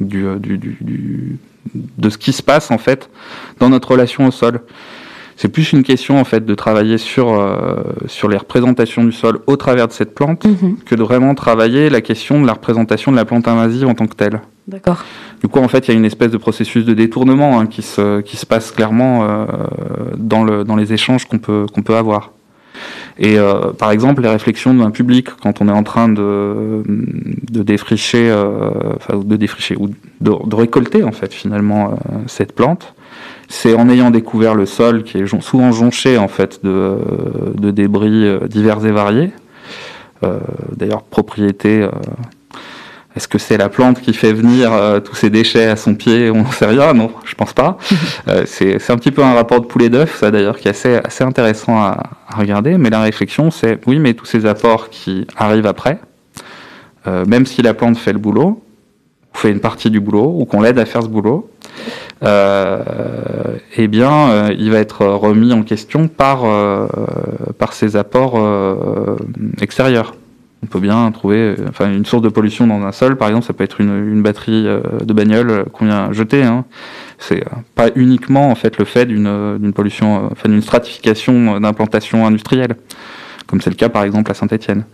du, 0.00 0.24
du, 0.38 0.58
du, 0.58 0.76
du, 0.80 1.38
de 1.74 2.10
ce 2.10 2.16
qui 2.16 2.32
se 2.32 2.42
passe 2.42 2.70
en 2.70 2.78
fait 2.78 3.10
dans 3.58 3.68
notre 3.68 3.90
relation 3.90 4.26
au 4.26 4.30
sol. 4.30 4.60
C'est 5.36 5.48
plus 5.48 5.72
une 5.72 5.82
question 5.82 6.20
en 6.20 6.24
fait 6.24 6.44
de 6.44 6.54
travailler 6.54 6.98
sur 6.98 7.32
euh, 7.32 7.76
sur 8.06 8.28
les 8.28 8.36
représentations 8.36 9.02
du 9.04 9.12
sol 9.12 9.40
au 9.46 9.56
travers 9.56 9.88
de 9.88 9.92
cette 9.92 10.14
plante 10.14 10.44
mm 10.44 10.50
-hmm. 10.54 10.74
que 10.84 10.94
de 10.94 11.02
vraiment 11.02 11.34
travailler 11.34 11.90
la 11.90 12.02
question 12.02 12.40
de 12.40 12.46
la 12.46 12.52
représentation 12.52 13.10
de 13.10 13.16
la 13.16 13.24
plante 13.24 13.48
invasive 13.48 13.86
en 13.88 13.94
tant 13.94 14.06
que 14.06 14.14
telle. 14.14 14.40
Du 15.40 15.48
coup, 15.48 15.58
en 15.58 15.68
fait, 15.68 15.88
il 15.88 15.92
y 15.92 15.94
a 15.94 15.98
une 15.98 16.04
espèce 16.04 16.30
de 16.30 16.36
processus 16.36 16.84
de 16.84 16.94
détournement 16.94 17.58
hein, 17.58 17.66
qui, 17.66 17.82
se, 17.82 18.20
qui 18.20 18.36
se 18.36 18.46
passe 18.46 18.70
clairement 18.70 19.24
euh, 19.24 19.46
dans, 20.16 20.44
le, 20.44 20.64
dans 20.64 20.76
les 20.76 20.92
échanges 20.92 21.24
qu'on 21.24 21.38
peut, 21.38 21.66
qu'on 21.72 21.82
peut 21.82 21.96
avoir. 21.96 22.32
Et 23.18 23.38
euh, 23.38 23.72
par 23.72 23.90
exemple, 23.90 24.22
les 24.22 24.28
réflexions 24.28 24.72
d'un 24.72 24.90
public 24.90 25.28
quand 25.42 25.60
on 25.60 25.68
est 25.68 25.72
en 25.72 25.82
train 25.82 26.08
de, 26.08 26.82
de 26.86 27.62
défricher, 27.62 28.30
euh, 28.30 28.70
de 29.12 29.36
défricher 29.36 29.76
ou 29.78 29.88
de, 29.88 29.94
de, 30.20 30.54
récolter 30.54 31.02
en 31.02 31.12
fait 31.12 31.32
finalement 31.34 31.98
cette 32.26 32.54
plante, 32.54 32.94
c'est 33.48 33.74
en 33.74 33.88
ayant 33.90 34.10
découvert 34.10 34.54
le 34.54 34.64
sol 34.64 35.02
qui 35.02 35.18
est 35.18 35.26
souvent 35.42 35.72
jonché 35.72 36.16
en 36.16 36.28
fait 36.28 36.64
de, 36.64 36.96
de 37.58 37.70
débris 37.70 38.38
divers 38.48 38.84
et 38.86 38.92
variés. 38.92 39.32
D'ailleurs, 40.76 41.02
propriété 41.02 41.86
est-ce 43.16 43.26
que 43.26 43.38
c'est 43.38 43.56
la 43.56 43.68
plante 43.68 44.00
qui 44.00 44.14
fait 44.14 44.32
venir 44.32 44.72
euh, 44.72 45.00
tous 45.00 45.16
ces 45.16 45.30
déchets 45.30 45.66
à 45.66 45.74
son 45.74 45.94
pied? 45.94 46.30
On 46.30 46.42
n'en 46.42 46.50
sait 46.52 46.66
rien, 46.66 46.94
non, 46.94 47.10
je 47.24 47.34
pense 47.34 47.52
pas. 47.52 47.76
euh, 48.28 48.44
c'est 48.46 48.90
un 48.90 48.96
petit 48.96 49.10
peu 49.10 49.22
un 49.24 49.34
rapport 49.34 49.60
de 49.60 49.66
poulet 49.66 49.88
d'œuf, 49.88 50.18
ça 50.18 50.30
d'ailleurs, 50.30 50.58
qui 50.58 50.68
est 50.68 50.70
assez, 50.70 50.94
assez 50.94 51.24
intéressant 51.24 51.76
à, 51.76 51.98
à, 52.28 52.36
regarder. 52.36 52.78
Mais 52.78 52.88
la 52.88 53.00
réflexion, 53.00 53.50
c'est 53.50 53.80
oui, 53.86 53.98
mais 53.98 54.14
tous 54.14 54.26
ces 54.26 54.46
apports 54.46 54.90
qui 54.90 55.26
arrivent 55.36 55.66
après, 55.66 55.98
euh, 57.08 57.24
même 57.26 57.46
si 57.46 57.62
la 57.62 57.74
plante 57.74 57.98
fait 57.98 58.12
le 58.12 58.20
boulot, 58.20 58.62
ou 59.34 59.38
fait 59.38 59.50
une 59.50 59.60
partie 59.60 59.90
du 59.90 59.98
boulot, 59.98 60.32
ou 60.38 60.44
qu'on 60.44 60.60
l'aide 60.60 60.78
à 60.78 60.84
faire 60.84 61.02
ce 61.02 61.08
boulot, 61.08 61.50
eh 62.22 63.88
bien, 63.88 64.50
il 64.50 64.70
va 64.70 64.78
être 64.78 65.06
remis 65.06 65.52
en 65.52 65.62
question 65.62 66.08
par, 66.08 66.42
par 67.58 67.72
ces 67.72 67.96
apports 67.96 68.38
extérieurs 69.60 70.12
on 70.62 70.66
peut 70.66 70.80
bien 70.80 71.10
trouver 71.12 71.56
enfin 71.68 71.90
une 71.90 72.04
source 72.04 72.22
de 72.22 72.28
pollution 72.28 72.66
dans 72.66 72.82
un 72.82 72.92
sol 72.92 73.16
par 73.16 73.28
exemple 73.28 73.46
ça 73.46 73.52
peut 73.52 73.64
être 73.64 73.80
une, 73.80 74.22
batterie 74.22 74.64
de 74.64 75.12
bagnole 75.12 75.64
qu'on 75.72 75.86
vient 75.86 76.12
jeter 76.12 76.42
hein. 76.42 76.64
c'est 77.18 77.42
pas 77.74 77.88
uniquement 77.94 78.50
en 78.50 78.54
fait 78.54 78.76
le 78.78 78.84
fait 78.84 79.06
d'une 79.06 79.72
pollution 79.74 80.28
enfin 80.30 80.48
d'une 80.48 80.62
stratification 80.62 81.60
d'implantation 81.60 82.26
industrielle 82.26 82.76
comme 83.46 83.60
c'est 83.60 83.70
le 83.70 83.76
cas 83.76 83.88
par 83.88 84.04
exemple 84.04 84.30
à 84.30 84.34
Saint-Étienne 84.34 84.84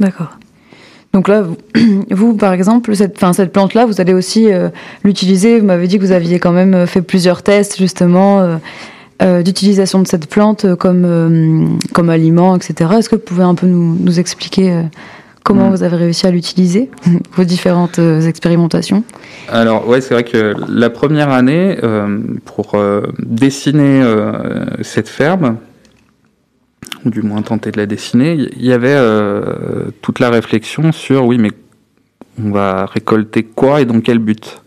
d'accord 0.00 0.38
donc 1.16 1.28
là, 1.28 1.44
vous, 2.10 2.34
par 2.36 2.52
exemple, 2.52 2.94
cette, 2.94 3.18
fin, 3.18 3.32
cette 3.32 3.50
plante-là, 3.50 3.86
vous 3.86 4.02
allez 4.02 4.12
aussi 4.12 4.52
euh, 4.52 4.68
l'utiliser. 5.02 5.58
Vous 5.58 5.64
m'avez 5.64 5.88
dit 5.88 5.96
que 5.96 6.02
vous 6.02 6.12
aviez 6.12 6.38
quand 6.38 6.52
même 6.52 6.86
fait 6.86 7.00
plusieurs 7.00 7.42
tests, 7.42 7.78
justement, 7.78 8.40
euh, 8.40 8.56
euh, 9.22 9.42
d'utilisation 9.42 10.02
de 10.02 10.06
cette 10.06 10.28
plante 10.28 10.74
comme, 10.76 11.04
euh, 11.06 11.66
comme 11.94 12.10
aliment, 12.10 12.54
etc. 12.54 12.90
Est-ce 12.98 13.08
que 13.08 13.16
vous 13.16 13.22
pouvez 13.22 13.44
un 13.44 13.54
peu 13.54 13.66
nous, 13.66 13.96
nous 13.98 14.20
expliquer 14.20 14.70
euh, 14.70 14.82
comment 15.42 15.68
mmh. 15.68 15.70
vous 15.70 15.82
avez 15.82 15.96
réussi 15.96 16.26
à 16.26 16.30
l'utiliser, 16.30 16.90
vos 17.36 17.44
différentes 17.44 17.98
expérimentations? 17.98 19.04
Alors, 19.48 19.88
ouais, 19.88 20.02
c'est 20.02 20.12
vrai 20.12 20.24
que 20.24 20.54
la 20.68 20.90
première 20.90 21.30
année, 21.30 21.78
pour 22.44 22.76
dessiner 23.18 24.02
cette 24.82 25.08
ferme, 25.08 25.56
ou 27.04 27.10
du 27.10 27.22
moins 27.22 27.40
tenter 27.42 27.70
de 27.70 27.78
la 27.78 27.86
dessiner, 27.86 28.32
il 28.34 28.64
y 28.64 28.72
avait 28.72 28.98
toute 30.02 30.18
la 30.18 30.30
réflexion 30.30 30.90
sur, 30.92 31.24
oui, 31.24 31.38
mais 31.38 31.52
on 32.44 32.50
va 32.50 32.86
récolter 32.86 33.44
quoi 33.44 33.80
et 33.80 33.84
dans 33.84 34.00
quel 34.00 34.18
but? 34.18 34.60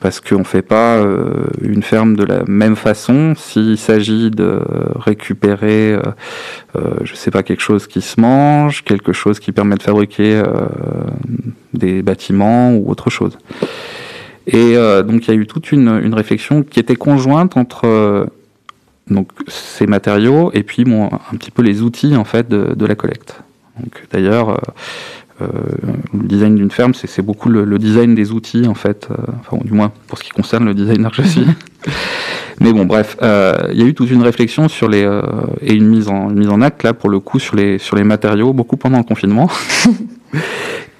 Parce 0.00 0.20
qu'on 0.20 0.38
ne 0.38 0.44
fait 0.44 0.62
pas 0.62 0.96
euh, 0.96 1.44
une 1.60 1.82
ferme 1.82 2.16
de 2.16 2.24
la 2.24 2.42
même 2.46 2.74
façon 2.74 3.34
s'il 3.36 3.76
s'agit 3.76 4.30
de 4.30 4.60
récupérer, 4.96 5.92
euh, 5.92 6.00
euh, 6.76 6.94
je 7.04 7.14
sais 7.14 7.30
pas, 7.30 7.42
quelque 7.42 7.60
chose 7.60 7.86
qui 7.86 8.00
se 8.00 8.18
mange, 8.18 8.82
quelque 8.82 9.12
chose 9.12 9.38
qui 9.38 9.52
permet 9.52 9.76
de 9.76 9.82
fabriquer 9.82 10.42
des 11.74 12.02
bâtiments 12.02 12.74
ou 12.74 12.90
autre 12.90 13.10
chose. 13.10 13.38
Et 14.46 14.74
donc 14.74 15.26
il 15.26 15.28
y 15.28 15.30
a 15.30 15.34
eu 15.34 15.46
toute 15.46 15.70
une, 15.70 16.14
réflexion 16.14 16.62
qui 16.62 16.80
était 16.80 16.96
conjointe 16.96 17.56
entre 17.56 18.26
donc 19.08 19.28
ces 19.48 19.86
matériaux 19.86 20.50
et 20.54 20.62
puis 20.62 20.84
bon, 20.84 21.06
un 21.06 21.36
petit 21.36 21.50
peu 21.50 21.62
les 21.62 21.82
outils 21.82 22.16
en 22.16 22.24
fait 22.24 22.48
de, 22.48 22.74
de 22.74 22.86
la 22.86 22.94
collecte. 22.94 23.40
D'ailleurs 24.12 24.60
le 25.40 26.26
design 26.26 26.54
d'une 26.54 26.70
ferme, 26.70 26.94
c'est 26.94 27.22
beaucoup 27.22 27.48
le, 27.48 27.64
le, 27.64 27.78
design 27.78 28.14
des 28.14 28.32
outils, 28.32 28.66
en 28.66 28.74
fait, 28.74 29.08
euh, 29.10 29.14
enfin, 29.40 29.58
du 29.64 29.72
moins 29.72 29.92
pour 30.06 30.18
ce 30.18 30.24
qui 30.24 30.30
concerne 30.30 30.64
le 30.64 30.74
designer 30.74 31.10
que 31.10 31.22
je 31.22 31.28
suis. 31.28 31.46
Mais 32.60 32.72
bon, 32.72 32.84
bref, 32.84 33.16
euh, 33.22 33.56
il 33.72 33.80
y 33.80 33.82
a 33.82 33.86
eu 33.86 33.94
toute 33.94 34.10
une 34.10 34.22
réflexion 34.22 34.68
sur 34.68 34.88
les 34.88 35.02
euh, 35.02 35.22
et 35.62 35.74
une 35.74 35.86
mise 35.86 36.08
en 36.08 36.28
une 36.28 36.38
mise 36.38 36.50
en 36.50 36.60
acte 36.60 36.82
là 36.82 36.92
pour 36.92 37.08
le 37.08 37.18
coup 37.18 37.38
sur 37.38 37.56
les 37.56 37.78
sur 37.78 37.96
les 37.96 38.04
matériaux, 38.04 38.52
beaucoup 38.52 38.76
pendant 38.76 38.98
le 38.98 39.04
confinement. 39.04 39.48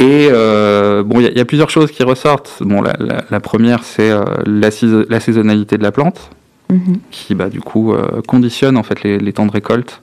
Et 0.01 0.29
euh, 0.33 1.03
bon, 1.03 1.21
il 1.21 1.37
y, 1.37 1.41
a 1.41 1.45
plusieurs 1.45 1.69
choses 1.69 1.91
qui 1.91 2.03
ressortent. 2.03 2.63
Bon, 2.63 2.81
la, 2.83 3.41
première, 3.41 3.85
c'est 3.85 4.11
euh, 4.11 4.25
la, 4.47 4.71
saisonnalité 4.71 5.77
de 5.77 5.83
la 5.83 5.93
plante, 5.93 6.31
mhm. 6.71 6.97
qui 7.11 7.35
bah, 7.35 7.51
du 7.51 7.61
coup 7.61 7.93
euh, 7.93 8.23
conditionne 8.27 8.79
en 8.79 8.83
fait 8.83 9.03
les, 9.03 9.33
temps 9.35 9.45
de 9.45 9.53
récolte 9.53 10.01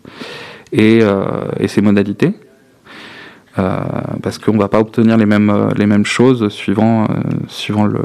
et, 0.72 1.02
ses 1.66 1.82
modalités. 1.82 2.34
Parce 4.22 4.38
qu'on 4.38 4.54
ne 4.54 4.60
va 4.60 4.68
pas 4.68 4.80
obtenir 4.80 5.18
les 5.18 5.26
mêmes, 5.26 5.72
les 5.76 5.88
mêmes 5.88 6.06
choses 6.06 6.50
suivant, 6.50 7.08
suivant 7.48 7.86
le, 7.86 8.00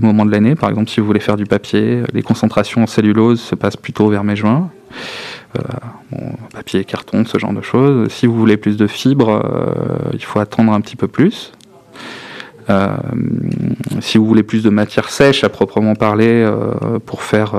moment 0.00 0.24
de 0.24 0.30
l'année. 0.30 0.54
Par 0.54 0.70
exemple, 0.70 0.88
si 0.88 1.00
vous 1.00 1.06
voulez 1.06 1.20
faire 1.20 1.36
du 1.36 1.44
papier, 1.44 2.02
les 2.14 2.22
concentrations 2.22 2.82
en 2.82 2.86
cellulose 2.86 3.40
se 3.40 3.54
passent 3.54 3.76
plutôt 3.76 4.08
vers 4.08 4.24
mai-juin. 4.24 4.70
Euh, 5.58 5.62
papier, 6.52 6.84
carton, 6.84 7.24
ce 7.24 7.38
genre 7.38 7.52
de 7.52 7.60
choses. 7.60 8.08
Si 8.10 8.26
vous 8.26 8.36
voulez 8.36 8.56
plus 8.56 8.76
de 8.76 8.86
fibres, 8.86 9.42
euh, 9.44 10.10
il 10.12 10.24
faut 10.24 10.38
attendre 10.38 10.72
un 10.72 10.80
petit 10.80 10.96
peu 10.96 11.08
plus. 11.08 11.52
Euh, 12.68 12.96
si 14.00 14.16
vous 14.16 14.26
voulez 14.26 14.44
plus 14.44 14.62
de 14.62 14.70
matière 14.70 15.10
sèche 15.10 15.42
à 15.42 15.48
proprement 15.48 15.96
parler 15.96 16.48
pour 17.04 17.22
faire, 17.22 17.54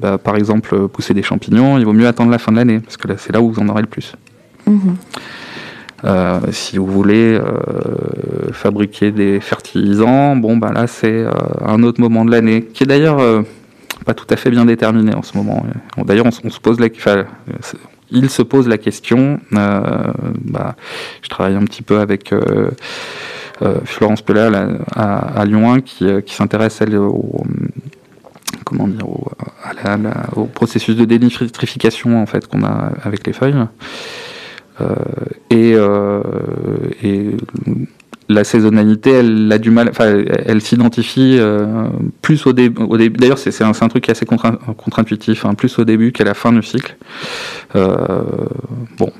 bah, 0.00 0.16
par 0.16 0.36
exemple, 0.36 0.88
pousser 0.88 1.12
des 1.12 1.22
champignons, 1.22 1.76
il 1.78 1.84
vaut 1.84 1.92
mieux 1.92 2.06
attendre 2.06 2.30
la 2.30 2.38
fin 2.38 2.50
de 2.50 2.56
l'année 2.56 2.80
parce 2.80 2.96
que 2.96 3.08
c'est 3.18 3.32
là 3.32 3.42
où 3.42 3.52
vous 3.52 3.60
en 3.60 3.68
aurez 3.68 3.82
le 3.82 3.88
plus. 3.88 4.14
Mhm. 6.02 6.52
si 6.52 6.76
vous 6.76 6.86
voulez 6.86 7.38
fabriquer 8.52 9.10
des 9.10 9.40
fertilisants, 9.40 10.36
bon 10.36 10.56
ben 10.56 10.72
là 10.72 10.86
c'est 10.86 11.24
un 11.64 11.82
autre 11.82 12.00
moment 12.00 12.24
de 12.24 12.30
l'année, 12.30 12.64
qui 12.64 12.82
est 12.82 12.86
d'ailleurs 12.86 13.20
pas 14.04 14.14
tout 14.14 14.26
à 14.30 14.36
fait 14.36 14.50
bien 14.50 14.64
déterminé 14.64 15.14
en 15.14 15.22
ce 15.22 15.36
moment. 15.36 15.64
D'ailleurs, 16.04 16.26
on, 16.26 16.50
se 16.50 16.60
pose 16.60 16.78
la, 16.78 16.88
il 18.10 18.30
se 18.30 18.42
pose 18.42 18.68
la 18.68 18.78
question. 18.78 19.40
Euh, 19.52 20.12
bah, 20.44 20.76
je 21.22 21.28
travaille 21.28 21.54
un 21.54 21.64
petit 21.64 21.82
peu 21.82 21.98
avec 21.98 22.32
euh, 22.32 22.70
euh, 23.62 23.78
Florence 23.84 24.22
Pellet 24.22 24.48
à, 24.94 25.44
Lyon 25.44 25.72
1 25.72 25.80
qui, 25.80 26.34
s'intéresse 26.34 26.82
au, 26.82 27.44
comment 28.64 28.88
dire 28.88 29.08
au, 30.36 30.44
processus 30.46 30.96
de 30.96 31.04
dénitrification 31.04 32.20
en 32.20 32.26
fait 32.26 32.46
qu'on 32.46 32.64
a 32.64 32.92
avec 33.02 33.26
les 33.26 33.32
feuilles. 33.32 33.66
Et, 35.50 35.76
et 37.02 37.30
la 38.28 38.44
saisonnalité, 38.44 39.10
elle 39.10 39.50
a 39.52 39.58
du 39.58 39.70
mal, 39.70 39.88
enfin, 39.90 40.24
elle 40.46 40.60
s'identifie 40.60 41.36
euh, 41.38 41.88
plus 42.22 42.46
au, 42.46 42.52
début. 42.52 43.10
D'ailleurs, 43.18 43.38
c'est 43.38 43.62
un, 43.62 43.72
truc 43.72 44.04
qui 44.04 44.10
est 44.10 44.12
assez 44.12 44.26
contre-intuitif, 44.26 45.44
hein, 45.44 45.54
plus 45.54 45.78
au 45.78 45.84
début 45.84 46.12
qu'à 46.12 46.24
la 46.24 46.34
fin 46.34 46.52
du 46.52 46.62
cycle. 46.62 46.96
Euh, 47.76 48.22
bon, 48.96 49.12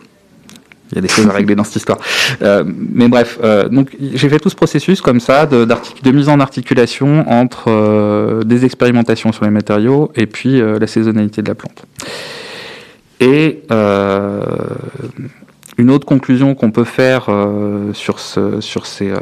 il 0.90 0.96
y 0.96 0.98
a 0.98 1.00
des 1.02 1.08
choses 1.08 1.26
à 1.26 1.32
régler 1.32 1.54
dans 1.54 1.64
cette 1.64 1.76
histoire. 1.76 1.98
Euh, 2.42 2.64
mais 2.66 3.08
bref, 3.08 3.38
donc 3.70 3.94
j'ai 4.00 4.28
fait 4.28 4.38
tout 4.38 4.50
ce 4.50 4.56
processus 4.56 5.00
comme 5.00 5.20
ça 5.20 5.46
de 5.46 6.10
mise 6.10 6.28
en 6.28 6.40
articulation 6.40 7.30
entre 7.30 8.42
des 8.44 8.64
expérimentations 8.64 9.32
sur 9.32 9.44
les 9.44 9.50
matériaux 9.50 10.12
et 10.14 10.26
puis 10.26 10.60
la 10.60 10.86
saisonnalité 10.86 11.42
de 11.42 11.48
la 11.48 11.54
plante. 11.54 11.84
Et 13.20 13.62
une 15.76 15.90
autre 15.90 16.06
conclusion 16.06 16.54
qu'on 16.54 16.70
peut 16.70 16.84
faire 16.84 17.26
euh, 17.28 17.92
sur, 17.92 18.18
ce, 18.18 18.60
sur, 18.60 18.86
ces, 18.86 19.10
euh, 19.10 19.18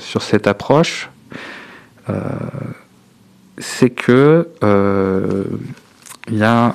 sur 0.00 0.22
cette 0.22 0.46
approche, 0.46 1.10
euh, 2.10 2.20
c'est 3.58 3.90
que 3.90 4.48
il 6.30 6.36
y 6.36 6.42
a 6.42 6.74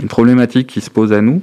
une 0.00 0.08
problématique 0.08 0.66
qui 0.66 0.80
se 0.80 0.90
pose 0.90 1.12
à 1.12 1.20
nous, 1.20 1.42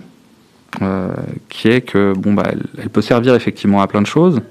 qui 1.49 1.69
est 1.69 1.81
que 1.81 2.13
bon 2.13 2.33
bah 2.33 2.43
elle, 2.77 2.89
peut 2.89 3.01
servir 3.01 3.35
effectivement 3.35 3.81
à 3.81 3.87
plein 3.87 4.01
de 4.01 4.07
choses. 4.07 4.41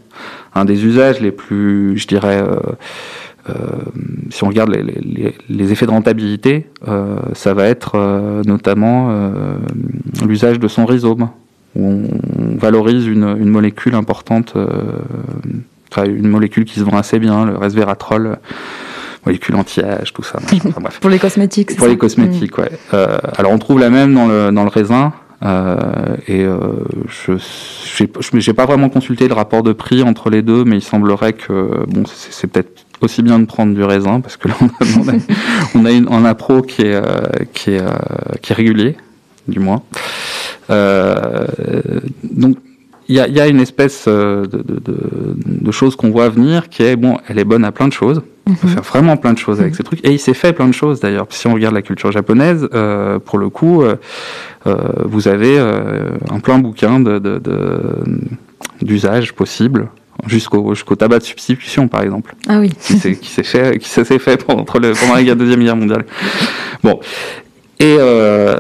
Un 0.55 0.65
des 0.65 0.85
usages 0.85 1.21
les 1.21 1.31
plus, 1.31 1.99
je 1.99 2.07
dirais, 2.07 2.43
si 4.31 4.45
on 4.45 4.49
regarde 4.49 4.71
les, 4.71 5.35
les, 5.49 5.73
effets 5.73 5.87
de 5.87 5.91
rentabilité, 5.91 6.67
ça 7.35 7.55
va 7.55 7.67
être 7.67 7.99
notamment 8.47 9.11
l'usage 10.27 10.59
de 10.59 10.69
son 10.69 10.87
rhizome, 10.87 11.29
où 11.77 12.05
on 12.39 12.57
valorise 12.57 13.07
une, 13.07 13.37
une 13.39 13.49
molécule 13.49 13.95
importante, 13.95 14.55
euh, 14.57 14.67
enfin 15.91 16.05
une 16.05 16.29
molécule 16.29 16.65
qui 16.65 16.79
se 16.79 16.85
vend 16.85 16.97
assez 16.97 17.19
bien, 17.19 17.45
le 17.45 17.57
resveratrol 17.57 18.39
molécule 19.27 19.57
anti-âge, 19.57 20.13
tout 20.13 20.23
ça. 20.23 20.39
bref. 20.81 21.01
Pour 21.01 21.11
les 21.11 21.19
cosmétiques, 21.19 21.77
Pour 21.77 21.87
les 21.87 21.97
cosmétiques, 21.97 22.57
mm. 22.59 22.61
ouais. 22.61 22.71
Euh, 22.93 23.19
alors 23.37 23.53
on 23.53 23.59
trouve 23.59 23.81
la 23.81 23.91
même 23.91 24.15
dans 24.15 24.27
le, 24.27 24.51
dans 24.51 24.65
le 24.65 24.69
raisin. 24.69 25.13
Euh, 25.43 26.17
et 26.27 26.43
euh, 26.43 26.59
je 27.09 27.37
n'ai 28.33 28.55
pas 28.55 28.65
vraiment 28.65 28.89
consulté 28.89 29.29
le 29.29 29.35
rapport 29.35 29.63
de 29.63 29.73
prix 29.73 30.03
entre 30.03 30.31
les 30.31 30.43
deux, 30.43 30.65
mais 30.65 30.77
il 30.77 30.83
semblerait 30.83 31.35
que 31.35 31.85
bon, 31.87 32.05
c'est 32.07 32.47
peut-être 32.47 32.84
aussi 33.05 33.23
bien 33.23 33.39
de 33.39 33.45
prendre 33.45 33.75
du 33.75 33.83
raisin 33.83 34.21
parce 34.21 34.37
que 34.37 34.49
là 34.49 34.55
on 34.61 34.67
a, 34.67 35.13
on 35.75 35.85
a, 35.85 35.91
une, 35.93 36.13
un 36.13 36.25
appro 36.25 36.63
qui 36.63 36.83
est 36.83 37.03
qui 37.53 37.71
est 37.71 37.83
qui 38.43 38.53
est 38.53 38.57
régulier, 38.57 38.97
du 39.49 39.61
moins. 39.61 39.83
Euh, 40.71 41.47
donc 42.23 42.57
il 43.09 43.17
y 43.17 43.21
a, 43.21 43.29
y 43.29 43.41
a, 43.41 43.47
une 43.49 43.61
espèce 43.61 44.07
euh, 44.09 44.47
de, 44.47 44.59
de, 44.59 44.81
de, 44.81 45.37
de 45.45 45.71
chose 45.71 45.95
qu'on 45.95 46.11
voit 46.11 46.29
venir 46.31 46.69
qui 46.69 46.83
est 46.83 46.97
bon, 46.97 47.19
elle 47.29 47.39
est 47.39 47.45
bonne 47.45 47.65
à 47.65 47.73
plein 47.73 47.87
de 47.89 47.93
choses. 47.93 48.23
On 48.47 48.55
peut 48.55 48.67
mhm. 48.67 48.75
faire 48.75 48.83
vraiment 48.83 49.17
plein 49.17 49.33
de 49.33 49.39
choses 49.39 49.61
avec 49.61 49.73
mhm. 49.73 49.77
ces 49.77 49.83
trucs. 49.83 50.07
Et 50.07 50.13
il 50.13 50.19
s'est 50.19 50.35
fait 50.35 50.53
plein 50.53 50.67
de 50.67 50.73
choses 50.73 51.01
d'ailleurs. 51.01 51.27
Si 51.31 51.47
on 51.47 51.55
regarde 51.55 51.75
la 51.75 51.83
culture 51.83 52.13
japonaise, 52.13 52.67
euh, 52.73 53.19
pour 53.19 53.39
le 53.39 53.51
coup, 53.51 53.83
euh, 53.83 53.97
euh 54.67 54.77
vous 55.05 55.29
avez 55.29 55.59
un 55.59 56.41
plein 56.41 56.59
bouquin 56.59 57.01
de, 57.01 57.21
d'usages 58.81 59.35
possibles 59.35 59.89
jusqu'au 60.27 60.75
jusqu'au 60.75 60.97
tabac 60.97 61.19
de 61.19 61.25
substitution 61.25 61.89
par 61.89 62.03
exemple. 62.03 62.35
Ah 62.49 62.59
oui. 62.59 62.71
Qui 62.81 62.99
s'est 62.99 63.17
qui 63.17 63.29
s'est 63.29 63.43
fait 63.43 63.79
qui 63.79 63.89
s'est 63.89 64.05
fait 64.05 64.37
pendant 64.45 64.63
le 64.63 64.93
pendant 64.93 65.15
la 65.15 65.35
deuxième 65.35 65.63
guerre 65.63 65.77
mondiale. 65.77 66.05
Bon, 66.83 67.01
et 67.81 67.97
euh, 67.99 68.57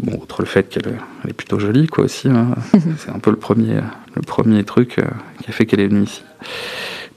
bon, 0.00 0.18
outre 0.22 0.42
le 0.42 0.46
fait 0.46 0.68
qu'elle 0.68 0.94
est 1.28 1.32
plutôt 1.32 1.58
jolie, 1.58 1.88
quoi 1.88 2.04
aussi. 2.04 2.28
Hein. 2.28 2.54
c'est 2.98 3.10
un 3.10 3.18
peu 3.18 3.30
le 3.30 3.36
premier, 3.36 3.80
le 4.14 4.22
premier 4.22 4.62
truc 4.64 4.98
euh, 4.98 5.02
qui 5.42 5.50
a 5.50 5.52
fait 5.52 5.66
qu'elle 5.66 5.80
est 5.80 5.88
venue 5.88 6.04
ici. 6.04 6.22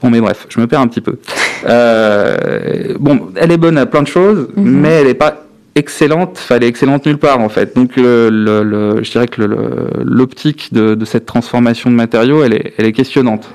Bon, 0.02 0.10
mais 0.10 0.20
bref, 0.20 0.48
je 0.50 0.60
me 0.60 0.68
perds 0.68 0.82
un 0.82 0.88
petit 0.88 1.02
peu. 1.02 1.20
Euh, 1.66 2.96
bon, 3.00 3.30
elle 3.36 3.52
est 3.52 3.58
bonne 3.58 3.78
à 3.78 3.86
plein 3.86 4.02
de 4.02 4.08
choses, 4.08 4.50
mhm. 4.56 4.66
mais 4.66 4.90
elle 4.90 5.08
n'est 5.08 5.14
pas 5.14 5.47
excellente. 5.78 6.32
Enfin, 6.34 6.56
elle 6.56 6.64
est 6.64 6.68
excellente 6.68 7.06
nulle 7.06 7.18
part 7.18 7.40
en 7.40 7.50
fait. 7.50 7.76
Donc, 7.76 7.92
je 7.96 9.12
dirais 9.12 9.28
que 9.28 9.42
l'optique 10.04 10.74
de, 10.74 11.06
cette 11.06 11.26
transformation 11.26 11.90
de 11.90 11.96
matériaux, 11.96 12.44
elle 12.44 12.54
est, 12.54 12.74
elle 12.78 12.86
est 12.86 12.94
questionnante. 12.94 13.50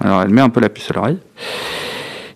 Alors, 0.00 0.22
elle 0.22 0.30
met 0.30 0.40
un 0.40 0.48
peu 0.48 0.60
la 0.60 0.68
puce 0.68 0.90
à 0.90 0.94
l'oreille. 0.94 1.18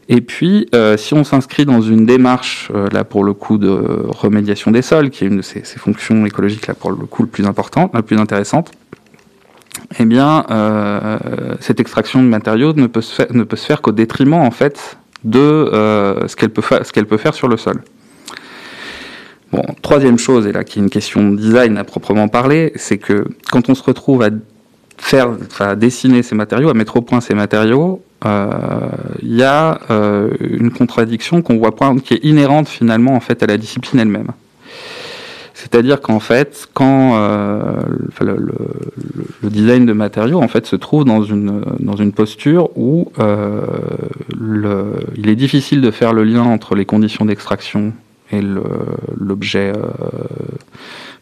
Et 0.08 0.20
puis, 0.20 0.68
euh, 0.74 0.96
si 0.96 1.14
on 1.14 1.24
s'inscrit 1.24 1.64
dans 1.64 1.80
une 1.80 2.04
démarche, 2.04 2.70
euh, 2.74 2.88
là 2.92 3.04
pour 3.04 3.24
le 3.24 3.32
coup, 3.32 3.56
de 3.56 3.70
remédiation 4.08 4.70
des 4.70 4.82
sols, 4.82 5.10
qui 5.10 5.24
est 5.24 5.28
une 5.28 5.38
de 5.38 5.42
ces, 5.42 5.62
fonctions 5.62 6.26
écologiques, 6.26 6.66
là 6.66 6.74
pour 6.74 6.90
le 6.90 7.06
coup, 7.06 7.22
le 7.22 7.28
plus 7.28 7.46
importante, 7.46 7.92
la 7.94 8.02
plus 8.02 8.18
intéressante, 8.18 8.70
eh 9.98 10.04
bien, 10.04 10.44
euh, 10.50 11.18
cette 11.60 11.80
extraction 11.80 12.22
de 12.22 12.28
matériaux 12.28 12.74
ne 12.74 12.86
peut 12.86 13.00
se 13.00 13.14
faire, 13.14 13.28
faire 13.56 13.82
qu'au 13.82 13.92
détriment, 13.92 14.34
en 14.34 14.50
fait, 14.50 14.98
de 15.24 15.70
ce 16.26 16.36
qu'elle 16.36 16.50
peut, 16.50 16.62
qu'elle 16.92 17.06
peut 17.06 17.16
faire 17.16 17.34
sur 17.34 17.48
le 17.48 17.56
sol. 17.56 17.82
Troisième 19.82 20.18
chose, 20.18 20.46
et 20.46 20.52
là 20.52 20.64
qui 20.64 20.78
est 20.78 20.82
une 20.82 20.90
question 20.90 21.30
de 21.30 21.36
design 21.36 21.76
à 21.76 21.84
proprement 21.84 22.28
parler, 22.28 22.72
c'est 22.76 22.98
que 22.98 23.26
quand 23.50 23.68
on 23.68 23.74
se 23.74 23.82
retrouve 23.82 24.22
à 24.22 24.30
faire, 24.96 25.30
enfin, 25.50 25.76
dessiner 25.76 26.22
ces 26.22 26.34
matériaux, 26.34 26.70
à 26.70 26.74
mettre 26.74 26.96
au 26.96 27.02
point 27.02 27.20
ces 27.20 27.34
matériaux, 27.34 28.02
il 28.24 28.30
euh, 28.30 28.88
y 29.22 29.42
a 29.42 29.80
euh, 29.90 30.30
une 30.40 30.70
contradiction 30.70 31.42
qu'on 31.42 31.58
voit 31.58 31.76
point, 31.76 31.94
qui 31.98 32.14
est 32.14 32.24
inhérente 32.24 32.68
finalement 32.68 33.14
en 33.14 33.20
fait 33.20 33.42
à 33.42 33.46
la 33.46 33.58
discipline 33.58 34.00
elle-même. 34.00 34.28
C'est-à-dire 35.52 36.00
qu'en 36.00 36.20
fait, 36.20 36.68
quand 36.72 37.16
euh, 37.16 37.76
le, 38.20 39.50
design 39.50 39.84
de 39.86 39.92
matériaux 39.92 40.42
en 40.42 40.48
fait 40.48 40.66
se 40.66 40.76
trouve 40.76 41.04
dans 41.04 41.22
une 41.22 41.62
dans 41.80 41.96
une 41.96 42.12
posture 42.12 42.70
où 42.76 43.12
il 45.16 45.28
est 45.28 45.36
difficile 45.36 45.80
de 45.80 45.90
faire 45.90 46.12
le 46.12 46.24
lien 46.24 46.42
entre 46.42 46.74
les 46.74 46.86
conditions 46.86 47.26
d'extraction 47.26 47.92
et 48.32 48.40
l'objet, 49.16 49.72
euh, 49.76 49.82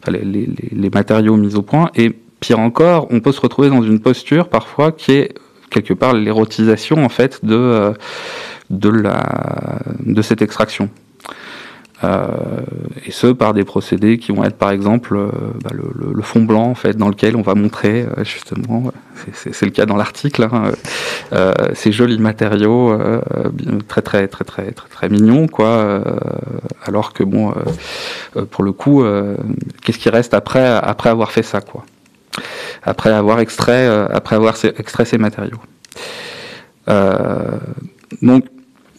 enfin, 0.01 0.11
les, 0.11 0.23
les, 0.23 0.49
les, 0.71 0.89
matériaux 0.89 1.35
mis 1.35 1.55
au 1.55 1.61
point. 1.61 1.91
Et 1.95 2.11
pire 2.39 2.59
encore, 2.59 3.07
on 3.09 3.19
peut 3.19 3.31
se 3.31 3.41
retrouver 3.41 3.69
dans 3.69 3.83
une 3.83 3.99
posture 3.99 4.49
parfois 4.49 4.91
qui 4.91 5.11
est 5.11 5.33
quelque 5.69 5.93
part 5.93 6.13
l'érotisation 6.13 7.03
en 7.03 7.09
fait 7.09 7.43
de 7.43 7.55
euh, 7.55 7.93
de 8.69 8.89
la 8.89 9.79
de 9.99 10.21
cette 10.21 10.41
extraction. 10.41 10.89
Euh, 12.03 12.27
et 13.05 13.11
ce 13.11 13.27
par 13.27 13.53
des 13.53 13.63
procédés 13.63 14.17
qui 14.17 14.33
vont 14.33 14.43
être 14.43 14.57
par 14.57 14.71
exemple 14.71 15.15
euh, 15.15 15.29
bah, 15.63 15.71
le, 15.71 16.21
fond 16.21 16.43
blanc 16.43 16.65
en 16.65 16.75
fait 16.75 16.97
dans 16.97 17.07
lequel 17.07 17.37
on 17.37 17.41
va 17.41 17.55
montrer 17.55 18.05
justement 18.23 18.91
c'est 19.33 19.65
le 19.65 19.71
cas 19.71 19.85
dans 19.85 19.95
l'article 19.95 20.43
hein, 20.51 20.71
ces 21.73 21.91
jolis 21.91 22.19
matériaux 22.19 22.97
très 23.87 24.01
très 24.01 24.27
très 24.27 24.43
très 24.43 24.71
très 24.71 24.87
très 24.89 25.09
mignons 25.09 25.47
quoi 25.47 26.03
alors 26.85 27.13
que 27.13 27.23
bon 27.23 27.53
pour 28.51 28.63
le 28.63 28.71
coup 28.71 29.03
qu'est-ce 29.83 29.97
qui 29.97 30.09
reste 30.09 30.33
après 30.33 30.65
après 30.65 31.09
avoir 31.09 31.31
fait 31.31 31.43
ça 31.43 31.61
quoi? 31.61 31.85
Après 32.83 33.11
avoir 33.11 33.39
extrait, 33.39 33.87
après 34.11 34.35
avoir 34.35 34.55
extrait 34.77 35.05
ces 35.05 35.17
matériaux. 35.17 35.61
donc, 38.21 38.45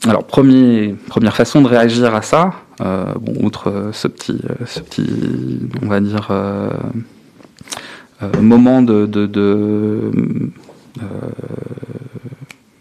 alors 0.07 0.25
premier, 0.25 0.95
première 1.09 1.37
façon 1.37 1.61
de 1.63 1.69
réagir 1.69 2.15
à 2.15 2.23
ça, 2.23 2.53
bon, 2.79 3.35
outre 3.43 3.91
ce 3.93 4.09
petit, 4.09 4.41
ce 4.67 4.81
petit, 4.81 5.69
on 5.83 5.89
va 5.89 6.01
dire, 6.01 6.31
moment 8.41 8.81
de, 8.83 9.07
de 9.07 10.11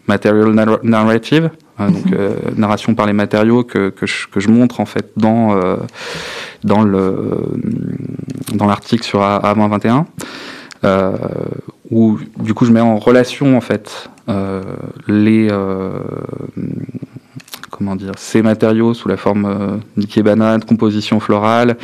material 0.06 0.78
narrative, 0.82 1.50
hein, 1.78 1.90
donc 1.90 2.06
mhm. 2.06 2.14
euh, 2.18 2.30
narration 2.56 2.94
par 2.94 3.06
les 3.06 3.12
matériaux 3.12 3.64
que, 3.64 3.90
que, 3.90 4.06
je, 4.06 4.28
que, 4.28 4.40
je, 4.40 4.48
montre 4.48 4.80
en 4.80 4.86
fait 4.86 5.12
dans 5.16 5.56
euh, 5.56 5.76
dans 6.62 6.82
le 6.82 7.40
dans 8.54 8.66
l'article 8.66 9.04
sur 9.04 9.20
A2021, 9.20 10.04
euh, 10.84 11.12
où 11.90 12.18
du 12.38 12.54
coup 12.54 12.64
je 12.64 12.72
mets 12.72 12.80
en 12.80 12.98
relation 12.98 13.56
en 13.56 13.60
fait 13.60 14.10
euh, 14.28 14.62
les 15.08 15.48
comment 17.70 17.96
dire 17.96 18.12
ces 18.16 18.42
matériaux 18.42 18.94
sous 18.94 19.08
la 19.08 19.16
forme 19.16 19.80
d'ikebana, 19.96 20.58
de 20.58 20.64
composition 20.64 21.18
florale 21.18 21.76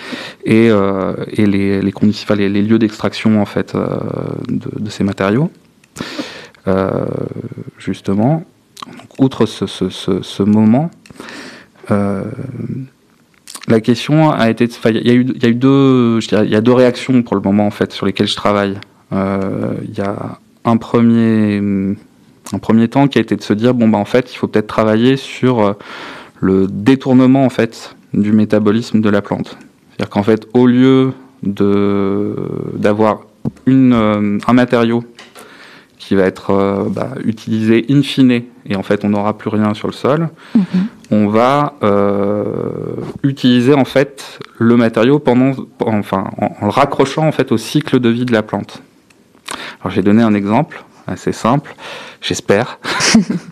et, 0.44 0.66
et 0.66 1.46
les 1.46 1.80
les, 1.82 2.48
les 2.48 2.62
lieux 2.62 2.78
d'extraction 2.78 3.42
en 3.42 3.46
fait 3.46 3.74
de, 4.48 4.70
de, 4.78 4.90
ces 4.90 5.02
matériaux. 5.02 5.50
Euh, 6.68 7.06
justement. 7.78 8.44
outre 9.18 9.46
ce, 9.46 10.42
moment, 10.42 10.90
euh, 11.90 12.24
la 13.68 13.80
question 13.80 14.30
a 14.30 14.50
été, 14.50 14.68
il 14.86 15.06
y, 15.06 15.10
a 15.10 15.14
eu, 15.14 15.26
y 15.40 15.46
a 15.46 15.48
eu 15.48 15.54
deux, 15.54 16.18
il 16.20 16.50
y 16.50 16.54
a 16.54 16.60
deux 16.60 16.72
réactions 16.72 17.22
pour 17.22 17.34
le 17.34 17.42
moment 17.42 17.66
en 17.66 17.70
fait 17.70 17.92
sur 17.92 18.06
lesquelles 18.06 18.26
je 18.28 18.36
travaille. 18.36 18.78
Euh, 19.12 19.74
il 19.84 19.96
y 19.96 20.02
a 20.02 20.38
un 20.64 20.76
premier, 20.76 21.60
un 22.52 22.58
premier 22.58 22.88
temps 22.88 23.08
qui 23.08 23.18
a 23.18 23.22
été 23.22 23.36
de 23.36 23.42
se 23.42 23.54
dire 23.54 23.74
bon 23.74 23.88
bah 23.88 23.98
en 23.98 24.04
fait 24.04 24.32
il 24.32 24.36
faut 24.36 24.46
peut-être 24.46 24.66
travailler 24.66 25.16
sur 25.16 25.76
le 26.40 26.66
détournement 26.68 27.44
en 27.44 27.50
fait 27.50 27.96
du 28.12 28.32
métabolisme 28.32 29.00
de 29.00 29.08
la 29.08 29.22
plante. 29.22 29.56
C'est-à-dire 29.90 30.10
qu'en 30.10 30.22
fait 30.22 30.46
au 30.52 30.66
lieu 30.66 31.12
de 31.42 32.36
d'avoir 32.74 33.20
une 33.66 34.40
un 34.46 34.52
matériau 34.52 35.02
qui 36.10 36.16
va 36.16 36.24
être 36.24 36.50
euh, 36.50 36.88
bah, 36.88 37.10
utilisé 37.24 37.86
in 37.88 38.02
fine, 38.02 38.42
et 38.66 38.74
en 38.74 38.82
fait 38.82 39.04
on 39.04 39.10
n'aura 39.10 39.38
plus 39.38 39.48
rien 39.48 39.74
sur 39.74 39.86
le 39.86 39.92
sol, 39.92 40.28
mhm. 40.56 40.64
on 41.12 41.28
va 41.28 41.74
euh, 41.84 42.96
utiliser 43.22 43.74
en 43.74 43.84
fait 43.84 44.40
le 44.58 44.76
matériau 44.76 45.20
pendant, 45.20 45.52
enfin, 45.78 46.24
en, 46.36 46.64
le 46.66 46.68
raccrochant 46.68 47.28
en 47.28 47.30
fait 47.30 47.52
au 47.52 47.58
cycle 47.58 48.00
de 48.00 48.08
vie 48.08 48.24
de 48.24 48.32
la 48.32 48.42
plante. 48.42 48.82
Alors 49.80 49.92
j'ai 49.92 50.02
donné 50.02 50.20
un 50.20 50.34
exemple 50.34 50.82
assez 51.06 51.30
simple, 51.30 51.76
j'espère. 52.20 52.80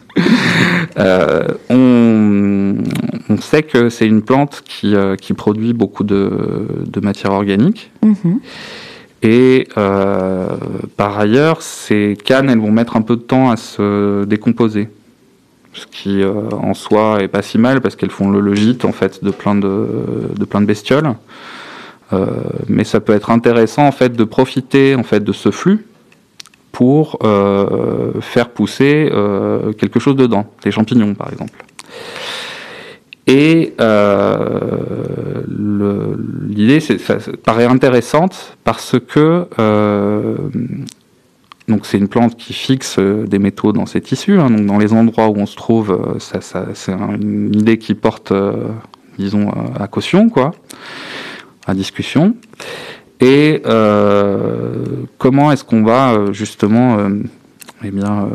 euh, 0.98 1.46
on, 1.70 2.74
on, 3.28 3.40
sait 3.40 3.62
que 3.62 3.88
c'est 3.88 4.08
une 4.08 4.22
plante 4.22 4.62
qui, 4.64 4.96
euh, 4.96 5.14
qui, 5.14 5.32
produit 5.32 5.74
beaucoup 5.74 6.02
de, 6.02 6.66
de 6.84 6.98
matière 6.98 7.30
organique. 7.30 7.92
Mhm. 8.02 8.40
Et 9.22 9.68
euh, 9.76 10.46
par 10.96 11.18
ailleurs, 11.18 11.62
ces 11.62 12.16
cannes, 12.22 12.50
elles 12.50 12.60
vont 12.60 12.70
mettre 12.70 12.96
un 12.96 13.02
peu 13.02 13.16
de 13.16 13.22
temps 13.22 13.50
à 13.50 13.56
se 13.56 14.24
décomposer. 14.24 14.88
Ce 15.72 15.86
qui 15.86 16.22
euh, 16.22 16.48
en 16.50 16.74
soi 16.74 17.22
est 17.22 17.28
pas 17.28 17.42
si 17.42 17.58
mal 17.58 17.80
parce 17.80 17.94
qu'elles 17.94 18.10
font 18.10 18.30
le, 18.30 18.54
gîte 18.54 18.84
en 18.84 18.92
fait 18.92 19.22
de 19.22 19.30
plein 19.30 19.54
de, 19.54 19.86
de 20.36 20.44
plein 20.44 20.60
de 20.60 20.66
bestioles. 20.66 21.14
Euh, 22.12 22.26
mais 22.68 22.84
ça 22.84 23.00
peut 23.00 23.12
être 23.12 23.30
intéressant 23.30 23.86
en 23.86 23.92
fait 23.92 24.14
de 24.14 24.24
profiter 24.24 24.94
en 24.94 25.02
fait 25.02 25.22
de 25.22 25.32
ce 25.32 25.50
flux 25.50 25.86
pour 26.72 27.18
euh, 27.22 28.20
faire 28.20 28.48
pousser 28.48 29.10
euh, 29.12 29.72
quelque 29.72 30.00
chose 30.00 30.16
dedans, 30.16 30.50
des 30.62 30.70
champignons 30.70 31.14
par 31.14 31.30
exemple. 31.30 31.64
Et 33.28 33.74
euh, 33.78 34.56
l'idée, 36.48 36.80
ça 36.80 37.16
paraît 37.44 37.66
intéressante 37.66 38.56
parce 38.64 38.96
que 38.98 39.46
euh, 39.58 40.36
c'est 41.82 41.98
une 41.98 42.08
plante 42.08 42.36
qui 42.38 42.54
fixe 42.54 42.96
euh, 42.98 43.26
des 43.26 43.38
métaux 43.38 43.72
dans 43.72 43.84
ses 43.84 44.00
tissus. 44.00 44.40
Hein, 44.40 44.48
donc 44.48 44.64
dans 44.64 44.78
les 44.78 44.94
endroits 44.94 45.28
où 45.28 45.36
on 45.36 45.44
se 45.44 45.56
trouve, 45.56 45.90
euh, 45.90 46.18
ça, 46.18 46.40
c'est 46.72 46.92
une 46.92 47.54
idée 47.54 47.76
qui 47.76 47.92
porte, 47.92 48.32
disons, 49.18 49.50
à 49.78 49.86
caution, 49.88 50.30
quoi, 50.30 50.52
à 51.66 51.74
discussion. 51.74 52.34
Et 53.20 53.60
comment 55.18 55.52
est-ce 55.52 55.64
qu'on 55.64 55.82
va 55.82 56.32
justement 56.32 56.96
eh 57.84 57.90
bien, 57.90 58.28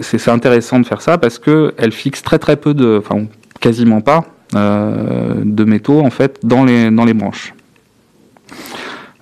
c'est 0.00 0.28
intéressant 0.28 0.80
de 0.80 0.86
faire 0.86 1.02
ça 1.02 1.18
parce 1.18 1.38
que 1.38 1.74
elle 1.76 1.92
fixe 1.92 2.22
très 2.22 2.38
très 2.38 2.56
peu 2.56 2.74
de, 2.74 2.98
enfin, 2.98 3.26
quasiment 3.62 4.02
pas 4.02 4.24
euh, 4.54 5.34
de 5.42 5.64
métaux 5.64 6.00
en 6.00 6.10
fait 6.10 6.40
dans 6.42 6.64
les, 6.64 6.90
dans 6.90 7.06
les 7.06 7.14
branches. 7.14 7.54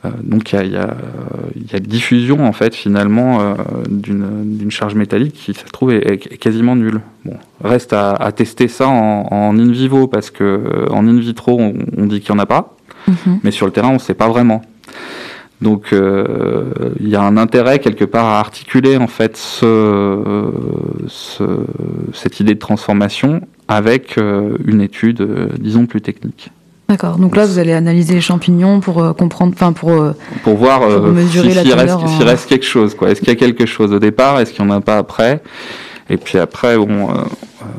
Euh, 0.04 0.08
donc 0.24 0.52
il 0.52 0.56
y 0.56 0.58
a, 0.58 0.64
y, 0.64 1.76
a, 1.76 1.78
diffusion 1.78 2.44
en 2.46 2.52
fait 2.52 2.74
finalement 2.74 3.40
euh, 3.40 3.54
d'une 3.88 4.70
charge 4.70 4.94
métallique 4.94 5.34
qui 5.34 5.52
se 5.52 5.64
trouve 5.66 5.92
est, 5.92 6.38
quasiment 6.38 6.74
nulle. 6.74 7.00
Bon, 7.24 7.36
reste 7.62 7.92
à, 7.92 8.12
à 8.12 8.32
tester 8.32 8.66
ça 8.66 8.88
en, 8.88 9.28
en, 9.30 9.58
in 9.58 9.70
vivo 9.70 10.08
parce 10.08 10.30
que 10.30 10.86
en 10.90 11.06
in 11.06 11.20
vitro 11.20 11.60
on, 11.60 11.74
on 11.98 12.06
dit 12.06 12.20
qu'il 12.20 12.34
n'y 12.34 12.40
en 12.40 12.42
a 12.42 12.46
pas, 12.46 12.74
mhm. 13.06 13.40
mais 13.44 13.50
sur 13.50 13.66
le 13.66 13.72
terrain 13.72 13.90
on 13.90 13.94
ne 13.94 13.98
sait 13.98 14.14
pas 14.14 14.28
vraiment. 14.28 14.62
Donc 15.60 15.92
euh, 15.92 16.64
il 17.00 17.08
y 17.08 17.16
a 17.16 17.22
un 17.22 17.36
intérêt 17.36 17.78
quelque 17.80 18.06
part 18.06 18.24
à 18.24 18.40
articuler 18.40 18.96
en 18.96 19.06
fait 19.06 19.36
ce, 19.36 20.50
ce, 21.06 21.44
cette 22.14 22.40
idée 22.40 22.54
de 22.54 22.58
transformation 22.58 23.42
avec 23.70 24.18
euh, 24.18 24.56
une 24.66 24.80
étude, 24.80 25.20
euh, 25.20 25.48
disons, 25.56 25.86
plus 25.86 26.00
technique. 26.00 26.50
D'accord. 26.88 27.18
Donc 27.18 27.36
là, 27.36 27.46
vous 27.46 27.60
allez 27.60 27.72
analyser 27.72 28.14
les 28.14 28.20
champignons 28.20 28.80
pour 28.80 29.00
euh, 29.00 29.12
comprendre, 29.12 29.52
enfin 29.54 29.72
pour 29.72 29.92
pour 30.42 30.56
voir 30.56 30.80
mesurer 31.12 31.52
s'il 31.52 31.72
reste, 31.74 31.96
reste, 32.20 32.48
quelque 32.48 32.66
chose. 32.66 32.96
Quoi 32.96 33.10
Est-ce 33.10 33.20
qu'il 33.20 33.28
y 33.28 33.32
a 33.32 33.36
quelque 33.36 33.66
chose 33.66 33.92
au 33.92 34.00
départ? 34.00 34.40
Est-ce 34.40 34.52
qu'il 34.52 34.64
n'y 34.64 34.72
en 34.72 34.74
a 34.74 34.80
pas 34.80 34.98
après? 34.98 35.40
Et 36.12 36.16
puis 36.16 36.38
après, 36.38 36.76
bon, 36.76 37.10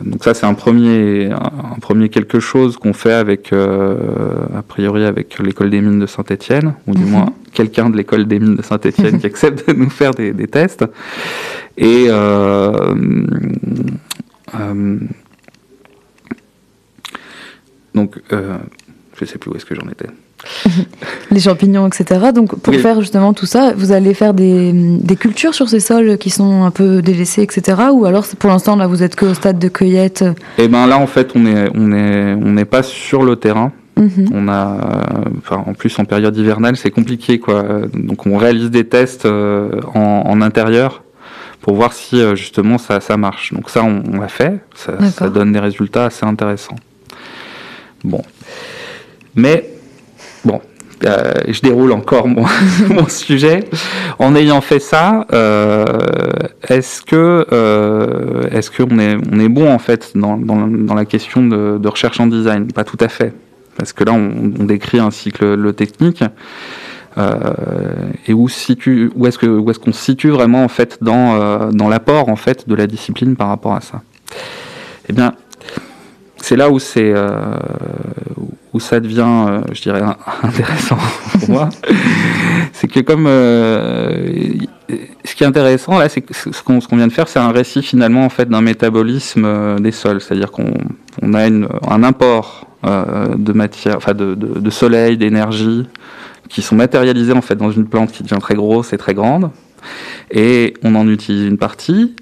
donc 0.05 0.23
ça 0.23 0.33
c'est 0.33 0.45
un 0.45 0.53
premier 0.53 1.29
un, 1.29 1.79
premier 1.81 2.07
quelque 2.07 2.39
chose 2.39 2.77
qu'on 2.77 2.93
fait 2.93 3.11
avec 3.11 3.51
a 3.51 4.61
priori 4.65 5.03
avec 5.03 5.37
l'école 5.39 5.69
des 5.69 5.81
mines 5.81 5.99
de 5.99 6.05
Saint-Étienne, 6.05 6.75
ou 6.87 6.95
du 6.95 7.03
mhm. 7.03 7.09
moins 7.09 7.33
quelqu'un 7.51 7.89
de 7.89 7.97
l'école 7.97 8.25
des 8.25 8.39
mines 8.39 8.55
de 8.55 8.61
Saint-Étienne 8.61 9.19
qui 9.19 9.25
accepte 9.25 9.67
de 9.67 9.73
nous 9.73 9.89
faire 9.89 10.11
des, 10.11 10.31
des 10.31 10.47
tests. 10.47 10.85
Et 11.77 12.05
euh, 12.09 12.93
donc, 17.93 18.21
euh, 18.31 18.57
je 19.17 19.25
ne 19.25 19.29
sais 19.29 19.37
plus 19.37 19.51
où 19.51 19.55
est-ce 19.55 19.65
que 19.65 19.75
j'en 19.75 19.89
étais. 19.89 20.07
les 21.31 21.39
champignons, 21.39 21.87
etc. 21.87 22.31
Donc, 22.33 22.59
pour 22.59 22.73
faire 22.75 22.99
justement 22.99 23.33
tout 23.33 23.45
ça, 23.45 23.73
vous 23.75 23.91
allez 23.91 24.13
faire 24.13 24.33
des, 24.33 24.71
des, 24.73 25.15
cultures 25.15 25.53
sur 25.53 25.69
ces 25.69 25.79
sols 25.79 26.17
qui 26.17 26.29
sont 26.29 26.63
un 26.63 26.71
peu 26.71 27.01
délaissés, 27.01 27.43
etc. 27.43 27.77
Ou 27.93 28.05
alors, 28.05 28.25
pour 28.39 28.49
l'instant, 28.49 28.75
là, 28.75 28.87
vous 28.87 29.03
êtes 29.03 29.15
que 29.15 29.25
au 29.25 29.33
stade 29.33 29.59
de 29.59 29.67
cueillette 29.67 30.25
Eh 30.57 30.67
ben 30.67 30.87
là, 30.87 30.97
en 30.97 31.07
fait, 31.07 31.31
on 31.35 31.45
est, 31.45 31.69
on 31.75 31.91
est, 31.91 32.33
on 32.33 32.51
n'est 32.51 32.65
pas 32.65 32.83
sur 32.83 33.23
le 33.23 33.35
terrain. 33.35 33.71
Mhm. 33.97 34.29
On 34.33 34.47
a, 34.47 34.77
enfin, 35.37 35.63
en 35.65 35.73
plus 35.73 35.97
en 35.99 36.05
période 36.05 36.35
hivernale, 36.35 36.75
c'est 36.75 36.91
compliqué, 36.91 37.39
quoi. 37.39 37.63
Donc, 37.93 38.25
on 38.25 38.37
réalise 38.37 38.71
des 38.71 38.85
tests 38.85 39.25
euh, 39.25 39.69
en, 39.93 40.23
en, 40.25 40.41
intérieur 40.41 41.03
pour 41.61 41.75
voir 41.75 41.93
si 41.93 42.19
euh, 42.19 42.35
justement 42.35 42.77
ça, 42.79 42.99
ça 42.99 43.17
marche. 43.17 43.53
Donc 43.53 43.69
ça, 43.69 43.83
on, 43.83 44.01
on 44.11 44.19
l'a 44.19 44.27
fait. 44.27 44.59
Ça, 44.73 44.93
ça 45.11 45.29
donne 45.29 45.51
des 45.51 45.59
résultats 45.59 46.05
assez 46.05 46.25
intéressants. 46.25 46.77
Bon. 48.03 48.21
Mais, 49.35 49.69
bon, 50.43 50.61
euh, 51.03 51.33
je 51.47 51.61
déroule 51.61 51.91
encore 51.91 52.27
mon, 52.27 52.45
mon, 52.89 53.07
sujet. 53.07 53.61
En 54.19 54.35
ayant 54.35 54.61
fait 54.61 54.79
ça, 54.79 55.25
euh, 55.33 55.85
est-ce 56.67 57.01
que 57.01 57.45
euh, 57.51 58.49
est-ce 58.51 58.69
qu'on 58.69 58.99
est 58.99 59.17
on 59.31 59.39
est 59.39 59.49
bon 59.49 59.71
en 59.71 59.79
fait 59.79 60.11
dans, 60.15 60.37
dans, 60.37 60.67
dans 60.67 60.93
la 60.93 61.05
question 61.05 61.45
de, 61.45 61.77
de, 61.79 61.87
recherche 61.87 62.19
en 62.19 62.27
design? 62.27 62.67
Pas 62.71 62.83
tout 62.83 62.97
à 62.99 63.07
fait, 63.07 63.33
parce 63.77 63.93
que 63.93 64.03
là 64.03 64.13
on, 64.13 64.63
décrit 64.63 64.99
un 64.99 65.11
cycle 65.11 65.55
le 65.55 65.73
technique. 65.73 66.23
Et 68.27 68.33
où, 68.33 68.47
situe, 68.47 69.11
où 69.15 69.27
est-ce 69.27 69.37
que 69.37 69.45
où 69.45 69.69
est-ce 69.69 69.79
qu'on 69.79 69.91
se 69.91 70.01
situe 70.01 70.29
vraiment 70.29 70.63
en 70.63 70.69
fait 70.69 70.99
dans 71.01 71.69
dans 71.71 71.89
l'apport 71.89 72.29
en 72.29 72.37
fait 72.37 72.69
de 72.69 72.75
la 72.75 72.87
discipline 72.87 73.35
par 73.35 73.49
rapport 73.49 73.73
à 73.73 73.81
ça? 73.81 74.01
Eh 75.09 75.13
bien, 75.13 75.33
c'est 76.41 76.55
là 76.55 76.69
où 76.69 76.79
c'est 76.79 77.13
euh, 77.15 77.55
où 78.73 78.79
ça 78.79 78.99
devient, 78.99 79.25
euh, 79.25 79.61
je 79.71 79.81
dirais, 79.81 80.01
intéressant 80.43 80.97
pour 81.39 81.49
moi. 81.49 81.69
c'est 82.73 82.87
que 82.87 82.99
comme 82.99 83.25
euh, 83.27 84.53
ce 85.23 85.35
qui 85.35 85.43
est 85.43 85.47
intéressant 85.47 85.97
là, 85.97 86.09
c'est 86.09 86.23
ce 86.33 86.61
qu'on 86.63 86.95
vient 86.97 87.07
de 87.07 87.13
faire, 87.13 87.27
c'est 87.27 87.39
un 87.39 87.51
récit 87.51 87.81
finalement 87.81 88.25
en 88.25 88.29
fait 88.29 88.49
d'un 88.49 88.61
métabolisme 88.61 89.79
des 89.79 89.91
sols, 89.91 90.21
c'est-à-dire 90.21 90.51
qu'on 90.51 90.73
on 91.21 91.33
a 91.33 91.47
une, 91.47 91.67
un 91.87 92.03
import 92.03 92.67
de 92.83 93.53
matière, 93.53 93.97
enfin 93.97 94.13
de, 94.13 94.33
de, 94.33 94.59
de 94.59 94.69
soleil, 94.69 95.17
d'énergie 95.17 95.87
qui 96.49 96.61
sont 96.61 96.75
matérialisées 96.75 97.33
en 97.33 97.41
fait 97.41 97.55
dans 97.55 97.71
une 97.71 97.87
plante 97.87 98.11
qui 98.11 98.23
devient 98.23 98.41
très 98.41 98.55
grosse 98.55 98.91
et 98.91 98.97
très 98.97 99.13
grande. 99.13 99.51
Et 100.31 100.73
on 100.83 100.95
en 100.95 101.07
utilise 101.07 101.45
une 101.45 101.57
partie, 101.57 102.15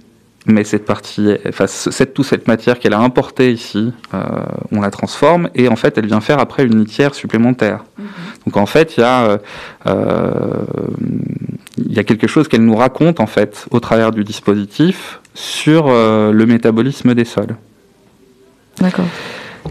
mais 0.45 0.63
cette 0.63 0.85
partie, 0.85 1.35
enfin, 1.47 1.67
cette, 1.67 2.13
toute 2.13 2.25
cette 2.25 2.47
matière 2.47 2.79
qu'elle 2.79 2.93
a 2.93 2.99
importée 2.99 3.51
ici, 3.51 3.91
euh, 4.13 4.19
on 4.71 4.81
la 4.81 4.89
transforme 4.89 5.49
et 5.53 5.67
en 5.67 5.75
fait, 5.75 5.97
elle 5.97 6.05
vient 6.05 6.21
faire 6.21 6.39
après 6.39 6.63
une 6.65 6.77
litière 6.79 7.13
supplémentaire. 7.13 7.83
Mhm. 7.97 8.05
Donc 8.45 8.57
en 8.57 8.65
fait, 8.65 8.97
il 8.97 9.01
y 9.01 9.03
a, 9.03 9.25
euh, 9.25 9.37
euh, 9.87 10.33
il 11.77 11.93
y 11.93 11.99
a 11.99 12.03
quelque 12.03 12.27
chose 12.27 12.47
qu'elle 12.47 12.63
nous 12.63 12.75
raconte 12.75 13.19
en 13.19 13.27
fait 13.27 13.65
au 13.71 13.79
travers 13.79 14.11
du 14.11 14.23
dispositif 14.23 15.19
sur 15.33 15.87
le 15.87 16.45
métabolisme 16.45 17.13
des 17.13 17.25
sols. 17.25 17.55
D'accord. 18.79 19.05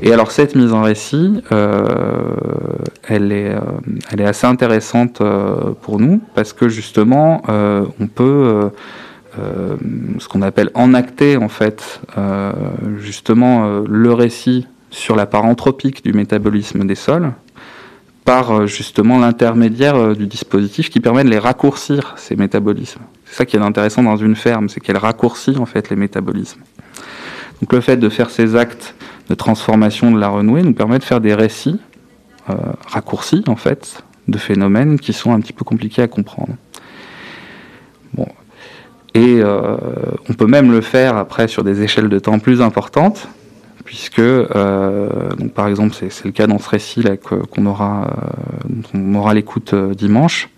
Et 0.01 0.13
alors 0.13 0.31
cette 0.31 0.55
mise 0.55 0.73
en 0.73 0.83
récit, 0.83 1.43
elle, 1.51 3.33
est, 3.33 3.55
elle 4.11 4.21
est 4.21 4.27
assez 4.27 4.47
intéressante 4.47 5.21
pour 5.83 5.99
nous 5.99 6.23
parce 6.35 6.53
que 6.53 6.69
justement, 6.69 7.43
on 7.49 8.07
peut 8.07 8.71
euh, 9.39 9.77
ce 10.19 10.29
qu'on 10.29 10.43
appelle 10.43 10.71
enacter 10.75 11.37
en 11.37 11.49
fait 11.49 12.01
euh, 12.17 12.53
justement 12.99 13.67
euh, 13.67 13.85
le 13.89 14.13
récit 14.13 14.67
sur 14.91 15.17
la 15.17 15.27
part 15.27 15.45
anthropique 15.45 16.03
du 16.03 16.13
métabolisme 16.13 16.87
des 16.87 16.95
sols 16.95 17.33
par 18.25 18.67
justement 18.67 19.19
l'intermédiaire 19.19 20.15
du 20.15 20.27
dispositif 20.27 20.91
qui 20.91 21.01
permet 21.01 21.25
de 21.25 21.31
les 21.31 21.39
raccourcir 21.39 22.15
ces 22.19 22.37
métabolismes. 22.37 23.01
C'est 23.25 23.37
ça 23.37 23.47
qui 23.47 23.57
est 23.57 23.61
intéressant 23.61 24.03
dans 24.03 24.19
une 24.19 24.37
ferme, 24.37 24.69
c'est 24.69 24.81
qu'elle 24.81 24.99
raccourcit 24.99 25.57
en 25.59 25.65
fait 25.65 25.89
les 25.89 25.97
métabolismes. 25.97 26.61
Donc 27.63 27.73
le 27.73 27.81
fait 27.81 27.97
de 27.97 28.09
faire 28.11 28.29
ces 28.29 28.55
actes 28.55 28.95
de 29.31 29.35
transformation 29.35 30.11
de 30.11 30.19
la 30.19 30.29
renouée 30.29 30.63
nous 30.63 30.75
permet 30.75 30.99
de 30.99 31.05
faire 31.05 31.23
des 31.23 31.35
récits 31.35 31.81
raccourcis 32.87 33.45
en 33.47 33.57
fait 33.57 34.03
de 34.27 34.37
phénomènes 34.37 34.99
qui 34.99 35.15
sont 35.15 35.33
un 35.33 35.41
petit 35.41 35.55
peu 35.55 35.65
compliqués 35.65 36.03
à 36.03 36.09
comprendre. 36.09 36.55
Et 39.15 39.41
euh, 39.41 39.77
on 40.29 40.35
peut 40.35 40.47
même 40.47 40.71
le 40.71 40.81
faire 40.81 41.17
après 41.17 41.49
sur 41.49 41.65
des 41.65 41.83
échelles 41.83 42.09
de 42.09 42.19
temps 42.19 42.39
plus 42.39 42.61
importantes, 42.61 43.29
puisque, 43.85 44.19
euh, 44.19 45.09
donc 45.39 45.53
par 45.53 45.69
exemple, 45.69 45.95
c'est 45.95 46.25
le 46.25 46.31
cas 46.31 46.47
dans 46.47 46.59
ce 46.59 46.69
récit 46.69 47.03
là 47.03 47.17
qu'on 47.17 47.67
aura, 47.67 48.07
euh, 48.07 48.83
on 48.95 49.15
aura 49.15 49.35
l'écoute 49.35 49.75
dimanche. 49.75 50.51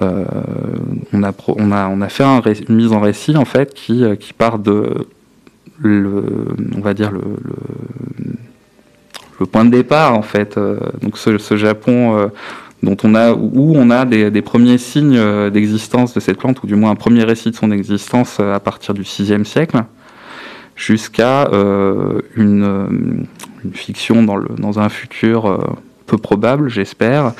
on, 0.00 1.22
a, 1.22 1.32
on, 1.48 1.72
a, 1.72 1.88
on 1.88 2.00
a 2.00 2.08
fait 2.08 2.24
une 2.68 2.74
mise 2.74 2.92
en 2.92 3.00
récit 3.00 3.36
en 3.36 3.44
fait 3.44 3.74
qui, 3.74 4.04
qui 4.18 4.32
part 4.32 4.58
de 4.58 5.06
le, 5.78 6.24
on 6.76 6.80
va 6.80 6.94
dire 6.94 7.10
le, 7.12 7.20
le, 9.38 9.46
point 9.46 9.64
de 9.64 9.70
départ 9.70 10.16
en 10.16 10.22
fait. 10.22 10.58
donc 11.02 11.16
ce, 11.18 11.38
ce 11.38 11.56
Japon 11.56 12.30
on 13.04 13.14
a, 13.14 13.32
où 13.32 13.74
on 13.76 13.90
a 13.90 14.04
des, 14.04 14.42
premiers 14.42 14.78
signes 14.78 15.16
euh, 15.16 15.50
d'existence 15.50 16.14
de 16.14 16.20
cette 16.20 16.38
plante, 16.38 16.62
ou 16.62 16.66
du 16.66 16.74
moins 16.74 16.90
un 16.90 16.96
premier 16.96 17.24
récit 17.24 17.50
de 17.50 17.56
son 17.56 17.70
existence 17.70 18.38
euh, 18.40 18.54
à 18.54 18.60
partir 18.60 18.94
du 18.94 19.02
VIe 19.02 19.44
siècle, 19.44 19.84
jusqu'à 20.76 21.48
euh, 21.52 22.20
une, 22.36 23.26
fiction 23.72 24.22
dans, 24.22 24.78
un 24.78 24.88
futur 24.90 25.76
peu 26.06 26.18
probable, 26.18 26.68
j'espère, 26.68 27.32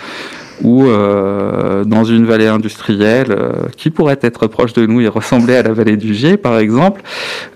ou 0.62 0.84
dans 0.86 2.04
une 2.04 2.24
vallée 2.24 2.46
industrielle 2.46 3.36
qui 3.76 3.90
pourrait 3.90 4.20
être 4.22 4.46
proche 4.46 4.72
de 4.72 4.86
nous 4.86 5.02
et 5.02 5.08
ressembler 5.08 5.56
à 5.56 5.62
la 5.62 5.74
vallée 5.74 5.98
du 5.98 6.14
Gier, 6.14 6.38
par 6.38 6.58
exemple, 6.58 7.02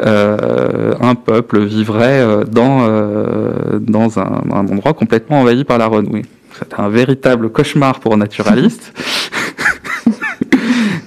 un 0.00 1.14
peuple 1.14 1.60
vivrait 1.60 2.44
dans, 2.50 2.86
dans 3.80 4.18
un, 4.18 4.42
un, 4.52 4.68
endroit 4.68 4.92
complètement 4.92 5.40
envahi 5.40 5.64
par 5.64 5.78
la 5.78 5.86
renouée. 5.86 6.26
C'est 6.58 6.80
un 6.80 6.88
véritable 6.88 7.50
cauchemar 7.50 8.00
pour 8.00 8.14
un 8.14 8.18
naturaliste. 8.18 8.92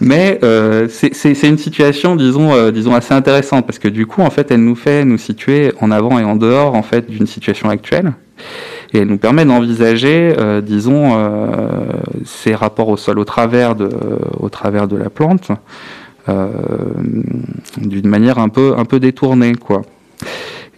Mais 0.01 0.39
euh, 0.43 0.87
c'est 0.89 1.47
une 1.47 1.57
situation, 1.59 2.15
disons, 2.15 2.53
euh, 2.53 2.71
disons 2.71 2.95
assez 2.95 3.13
intéressante 3.13 3.67
parce 3.67 3.77
que 3.77 3.87
du 3.87 4.07
coup, 4.07 4.21
en 4.21 4.31
fait, 4.31 4.49
elle 4.49 4.63
nous 4.63 4.75
fait 4.75 5.05
nous 5.05 5.17
situer 5.17 5.73
en 5.79 5.91
avant 5.91 6.17
et 6.17 6.23
en 6.23 6.35
dehors, 6.35 6.73
en 6.73 6.81
fait, 6.81 7.09
d'une 7.09 7.27
situation 7.27 7.69
actuelle, 7.69 8.13
et 8.93 8.99
elle 8.99 9.07
nous 9.07 9.19
permet 9.19 9.45
d'envisager, 9.45 10.33
euh, 10.37 10.61
disons, 10.61 11.15
ces 12.25 12.55
rapports 12.55 12.89
au 12.89 12.97
sol 12.97 13.19
au 13.19 13.25
travers 13.25 13.75
de, 13.75 13.89
au 14.39 14.49
travers 14.49 14.87
de 14.87 14.97
la 14.97 15.09
plante, 15.11 15.51
d'une 17.77 18.07
manière 18.07 18.39
un 18.39 18.49
peu, 18.49 18.73
un 18.77 18.85
peu 18.85 18.99
détournée, 18.99 19.53
quoi. 19.53 19.83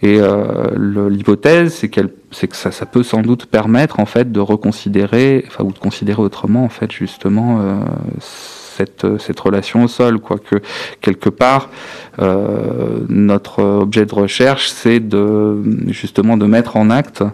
Et 0.04 0.18
euh, 0.20 1.08
l'hypothèse, 1.08 1.72
c'est 1.72 1.88
qu'elle, 1.88 2.10
c'est 2.30 2.46
que 2.46 2.56
ça, 2.56 2.70
ça, 2.70 2.84
peut 2.84 3.02
sans 3.02 3.22
doute 3.22 3.46
permettre 3.46 4.00
en 4.00 4.04
fait 4.04 4.30
de 4.30 4.38
reconsidérer, 4.38 5.46
enfin 5.46 5.64
ou 5.64 5.72
de 5.72 5.78
considérer 5.78 6.20
autrement 6.20 6.62
en 6.62 6.68
fait 6.68 6.92
justement 6.92 7.58
euh, 7.58 7.76
cette, 8.20 9.06
cette 9.18 9.40
relation 9.40 9.84
au 9.84 9.88
sol, 9.88 10.18
quoi 10.18 10.36
que 10.38 10.56
quelque 11.00 11.30
part 11.30 11.70
euh, 12.18 12.98
notre 13.08 13.62
objet 13.62 14.04
de 14.04 14.14
recherche, 14.14 14.68
c'est 14.68 15.00
de 15.00 15.62
justement 15.86 16.36
de 16.36 16.44
mettre 16.44 16.76
en 16.76 16.90
acte 16.90 17.24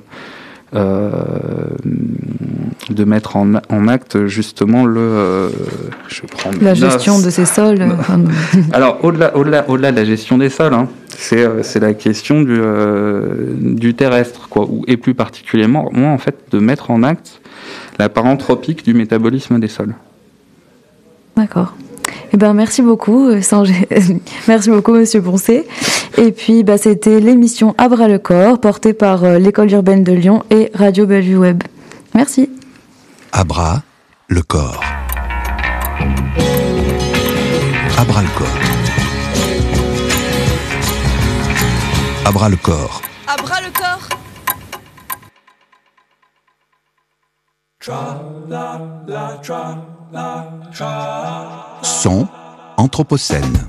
euh, 0.73 1.11
de 2.91 3.05
mettre 3.05 3.35
en, 3.37 3.55
en, 3.69 3.89
acte 3.89 4.27
justement 4.27 4.87
le. 4.87 5.01
Euh, 5.01 5.49
je 6.07 6.23
prends 6.23 6.51
la 6.61 6.75
gestion 6.75 7.19
de 7.19 7.29
ces 7.29 7.45
sols. 7.45 7.97
Alors 8.73 9.05
au-delà, 9.05 9.37
au-delà, 9.37 9.69
au-delà 9.69 9.91
de 9.91 9.97
la 9.97 10.05
gestion 10.05 10.39
des 10.39 10.49
sols, 10.49 10.75
hein, 10.75 10.87
c'est, 11.21 11.45
euh, 11.45 11.63
c'est 11.63 11.81
la 11.81 11.95
question 11.95 12.43
du, 12.43 12.61
du 13.77 13.95
terrestre, 13.95 14.49
quoi, 14.49 14.69
et 14.87 14.97
plus 14.97 15.15
particulièrement, 15.15 15.89
moi 15.93 16.11
en 16.11 16.19
fait, 16.19 16.37
de 16.51 16.59
mettre 16.59 16.91
en 16.91 17.03
acte 17.03 17.41
la 17.99 18.09
part 18.09 18.27
anthropique 18.27 18.85
du 18.85 18.95
métabolisme 18.95 19.61
des 19.61 19.69
sols. 19.69 19.95
D'accord. 21.37 21.75
Eh 22.33 22.37
ben, 22.37 22.55
merci 22.55 22.83
beaucoup, 22.83 23.29
euh, 23.29 23.41
merci 24.49 24.71
beaucoup, 24.71 24.93
Monsieur 24.93 25.23
Poncé. 25.23 25.67
Et 26.17 26.33
puis, 26.33 26.63
bah, 26.63 26.79
c'était 26.79 27.21
l'émission 27.21 27.75
Abra 27.79 28.09
le 28.09 28.19
corps, 28.19 28.61
portée 28.61 28.93
par 28.93 29.25
euh, 29.25 29.39
l'école 29.39 29.71
urbaine 29.73 30.05
de 30.05 30.13
Lyon 30.13 30.45
et 30.51 30.71
Radio 30.75 31.07
Bellevue 31.07 31.37
Web. 31.37 31.63
Merci. 32.15 32.51
Abra 33.33 33.83
le 34.29 34.43
corps. 34.43 34.83
Abra 37.99 38.23
le 38.23 38.39
corps. 38.39 38.70
Abra 42.25 42.49
le 42.51 42.57
corps. 42.57 43.01
Abra 43.27 43.61
le 43.63 43.71
corps. 43.71 44.09
Son 51.83 52.29
Anthropocène. 52.77 53.67